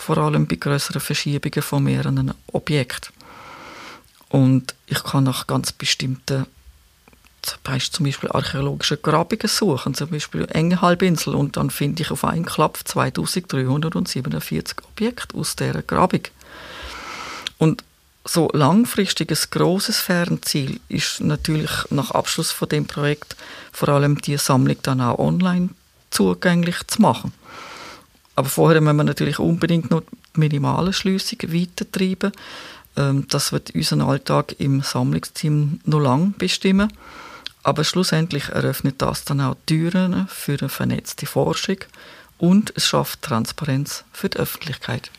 vor 0.00 0.18
allem 0.18 0.46
bei 0.46 0.56
größeren 0.56 1.00
Verschiebungen 1.00 1.62
von 1.62 1.84
mehreren 1.84 2.32
Objekten. 2.52 3.14
Und 4.30 4.74
ich 4.86 5.02
kann 5.04 5.24
nach 5.24 5.46
ganz 5.46 5.72
bestimmten 5.72 6.46
zum 7.42 8.04
Beispiel 8.04 8.30
archäologische 8.30 8.96
Grabungen 8.96 9.48
suchen, 9.48 9.94
zum 9.94 10.10
Beispiel 10.10 10.46
Enge 10.50 10.80
Halbinsel, 10.80 11.34
und 11.34 11.56
dann 11.56 11.70
finde 11.70 12.02
ich 12.02 12.10
auf 12.10 12.24
einen 12.24 12.44
Klapp 12.44 12.78
2347 12.84 14.76
Objekte 14.84 15.36
aus 15.36 15.56
dieser 15.56 15.82
Grabung. 15.82 16.22
Und 17.58 17.84
so 18.24 18.48
langfristiges 18.52 19.50
großes 19.50 19.98
Fernziel 19.98 20.80
ist 20.88 21.20
natürlich 21.20 21.70
nach 21.90 22.10
Abschluss 22.10 22.52
von 22.52 22.68
dem 22.68 22.86
Projekt 22.86 23.36
vor 23.72 23.88
allem 23.88 24.20
die 24.20 24.36
Sammlung 24.36 24.76
dann 24.82 25.00
auch 25.00 25.18
online 25.18 25.70
zugänglich 26.10 26.86
zu 26.86 27.00
machen. 27.02 27.32
Aber 28.40 28.48
vorher 28.48 28.80
müssen 28.80 28.96
wir 28.96 29.04
natürlich 29.04 29.38
unbedingt 29.38 29.90
noch 29.90 30.00
die 30.00 30.40
minimale 30.40 30.94
Schliessung 30.94 31.40
weitertreiben. 31.48 32.32
Ähm, 32.96 33.26
das 33.28 33.52
wird 33.52 33.74
unseren 33.74 34.00
Alltag 34.00 34.54
im 34.58 34.80
Sammlungsteam 34.80 35.80
noch 35.84 36.00
lang 36.00 36.32
bestimmen. 36.38 36.90
Aber 37.62 37.84
schlussendlich 37.84 38.48
eröffnet 38.48 38.94
das 39.02 39.26
dann 39.26 39.42
auch 39.42 39.56
Türen 39.66 40.26
für 40.28 40.56
eine 40.58 40.70
vernetzte 40.70 41.26
Forschung 41.26 41.76
und 42.38 42.72
es 42.76 42.86
schafft 42.86 43.20
Transparenz 43.20 44.04
für 44.10 44.30
die 44.30 44.38
Öffentlichkeit. 44.38 45.10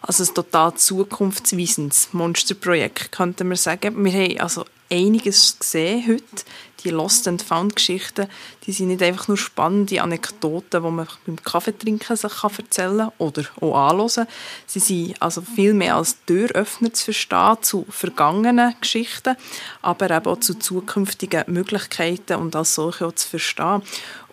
Also 0.00 0.24
ein 0.24 0.34
total 0.34 0.72
zukunftsweisendes 0.76 2.14
Monsterprojekt, 2.14 3.12
könnte 3.12 3.44
man 3.44 3.58
sagen. 3.58 4.02
Wir 4.02 4.12
haben 4.14 4.40
also 4.40 4.64
einiges 4.90 5.58
gesehen 5.58 6.08
heute. 6.08 6.44
Die 6.84 6.90
Lost 6.90 7.28
and 7.28 7.42
Found 7.42 7.76
Geschichten, 7.76 8.26
die 8.66 8.72
sind 8.72 8.88
nicht 8.88 9.02
einfach 9.02 9.28
nur 9.28 9.36
spannende 9.36 10.02
Anekdoten, 10.02 10.82
die 10.82 10.90
man 10.90 11.08
beim 11.26 11.36
Kaffeetrinken 11.42 12.16
sich 12.16 12.32
erzählen 12.42 12.98
kann 12.98 13.12
oder 13.18 13.44
auch 13.60 13.90
anhören. 13.90 14.26
Sie 14.66 14.78
sind 14.78 15.20
also 15.20 15.42
viel 15.42 15.74
mehr 15.74 15.96
als 15.96 16.16
Türöffner 16.24 16.92
zu 16.92 17.04
verstehen 17.06 17.56
zu 17.60 17.86
vergangenen 17.88 18.74
Geschichten, 18.80 19.36
aber 19.82 20.10
eben 20.10 20.26
auch 20.26 20.40
zu 20.40 20.58
zukünftigen 20.58 21.44
Möglichkeiten 21.46 22.36
und 22.36 22.56
als 22.56 22.74
solche 22.74 23.06
auch 23.06 23.14
zu 23.14 23.28
verstehen. 23.28 23.82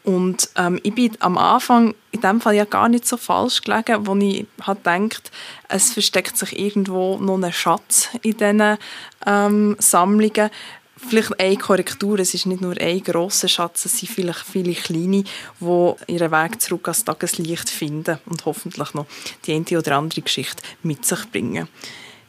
Und 0.07 0.49
ähm, 0.55 0.79
ich 0.83 0.95
bin 0.95 1.17
am 1.19 1.37
Anfang 1.37 1.93
in 2.11 2.21
dem 2.21 2.39
Fall 2.39 2.55
ja 2.55 2.63
gar 2.63 2.87
nicht 2.87 3.05
so 3.05 3.17
falsch 3.17 3.61
gelegen, 3.61 4.07
wo 4.07 4.15
ich 4.15 4.45
halt 4.65 4.85
denkt, 4.85 5.31
es 5.67 5.91
versteckt 5.91 6.37
sich 6.37 6.57
irgendwo 6.57 7.17
noch 7.17 7.37
ein 7.37 7.51
Schatz 7.51 8.07
in 8.21 8.37
diesen 8.37 8.77
ähm, 9.25 9.75
Sammlungen. 9.79 10.49
Vielleicht 10.97 11.39
eine 11.39 11.57
Korrektur, 11.57 12.19
es 12.19 12.33
ist 12.33 12.47
nicht 12.47 12.61
nur 12.61 12.75
ein 12.79 13.03
grosser 13.03 13.47
Schatz, 13.47 13.85
es 13.85 13.99
sind 13.99 14.09
vielleicht 14.09 14.45
viele 14.45 14.73
kleine, 14.73 15.23
die 15.59 15.93
ihren 16.07 16.31
Weg 16.31 16.61
zurück 16.61 16.87
ans 16.87 17.05
Tageslicht 17.05 17.69
finden 17.69 18.19
und 18.25 18.45
hoffentlich 18.45 18.93
noch 18.93 19.05
die 19.45 19.53
eine 19.53 19.77
oder 19.77 19.97
andere 19.97 20.21
Geschichte 20.21 20.63
mit 20.83 21.05
sich 21.05 21.29
bringen. 21.31 21.67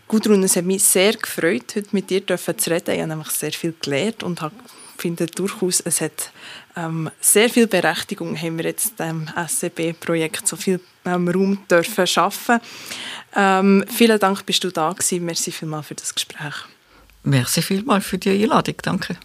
Gudrun, 0.06 0.42
es 0.42 0.56
hat 0.56 0.64
mich 0.64 0.84
sehr 0.84 1.12
gefreut, 1.12 1.74
heute 1.76 1.88
mit 1.92 2.08
dir 2.08 2.26
zu 2.26 2.34
reden. 2.70 2.94
Ich 2.94 3.00
habe 3.00 3.08
nämlich 3.08 3.28
sehr 3.28 3.52
viel 3.52 3.74
gelernt 3.80 4.22
und 4.22 4.40
finde 4.96 5.26
durchaus, 5.26 5.80
es 5.80 6.00
hat 6.00 6.32
ähm, 6.76 7.10
sehr 7.20 7.50
viel 7.50 7.66
Berechtigung, 7.66 8.36
haben 8.36 8.58
wir 8.58 8.64
jetzt 8.64 8.98
dem 8.98 9.28
SCB-Projekt 9.28 10.46
so 10.46 10.56
viel 10.56 10.80
ähm, 11.04 11.28
Raum 11.28 11.58
dürfen 11.70 12.06
schaffen. 12.06 12.60
Ähm, 13.36 13.84
vielen 13.88 14.18
Dank, 14.18 14.44
bist 14.46 14.64
du 14.64 14.70
da 14.70 14.92
gewesen. 14.92 15.24
Merci 15.24 15.52
vielmals 15.52 15.86
für 15.86 15.94
das 15.94 16.14
Gespräch. 16.14 16.54
Merci 17.24 17.62
vielmals 17.62 18.06
für 18.06 18.18
die 18.18 18.30
Einladung. 18.30 18.76
Danke. 18.82 19.16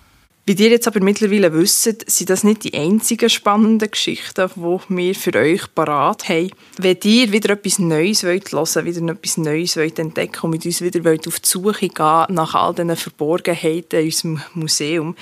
Wie 0.45 0.61
ihr 0.61 0.71
jetzt 0.71 0.87
aber 0.87 0.99
mittlerweile 0.99 1.53
wisst, 1.53 1.83
sind 1.83 2.29
das 2.29 2.43
nicht 2.43 2.65
die 2.65 2.73
einzigen 2.73 3.29
spannenden 3.29 3.89
Geschichten, 3.89 4.49
die 4.53 4.79
wir 4.89 5.15
für 5.15 5.33
euch 5.35 5.73
parat 5.73 6.27
haben. 6.27 6.51
Wenn 6.77 6.97
ihr 7.05 7.31
wieder 7.31 7.51
etwas 7.51 7.79
Neues 7.79 8.25
wollt 8.25 8.51
hören 8.51 8.85
wieder 8.85 9.09
etwas 9.09 9.37
Neues 9.37 9.77
wollt 9.77 9.99
entdecken 9.99 10.41
und 10.41 10.49
mit 10.49 10.65
uns 10.65 10.81
wieder 10.81 11.05
wollt 11.05 11.29
auf 11.29 11.39
die 11.39 11.47
Suche 11.47 11.87
gehen 11.87 12.25
nach 12.27 12.55
all 12.55 12.75
diesen 12.75 12.93
Verborgenheiten 12.97 13.99
in 13.99 14.05
unserem 14.07 14.41
Museum, 14.53 15.15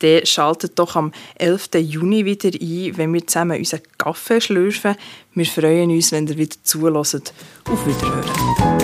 dann 0.00 0.26
schaltet 0.26 0.78
doch 0.78 0.94
am 0.94 1.10
11. 1.36 1.70
Juni 1.76 2.26
wieder 2.26 2.50
ein, 2.50 2.98
wenn 2.98 3.14
wir 3.14 3.26
zusammen 3.26 3.58
unseren 3.58 3.80
Kaffee 3.96 4.42
schlürfen. 4.42 4.94
Wir 5.32 5.46
freuen 5.46 5.90
uns, 5.90 6.12
wenn 6.12 6.26
ihr 6.26 6.36
wieder 6.36 6.56
zulässt. 6.64 7.32
Auf 7.64 7.86
Wiederhören. 7.86 8.75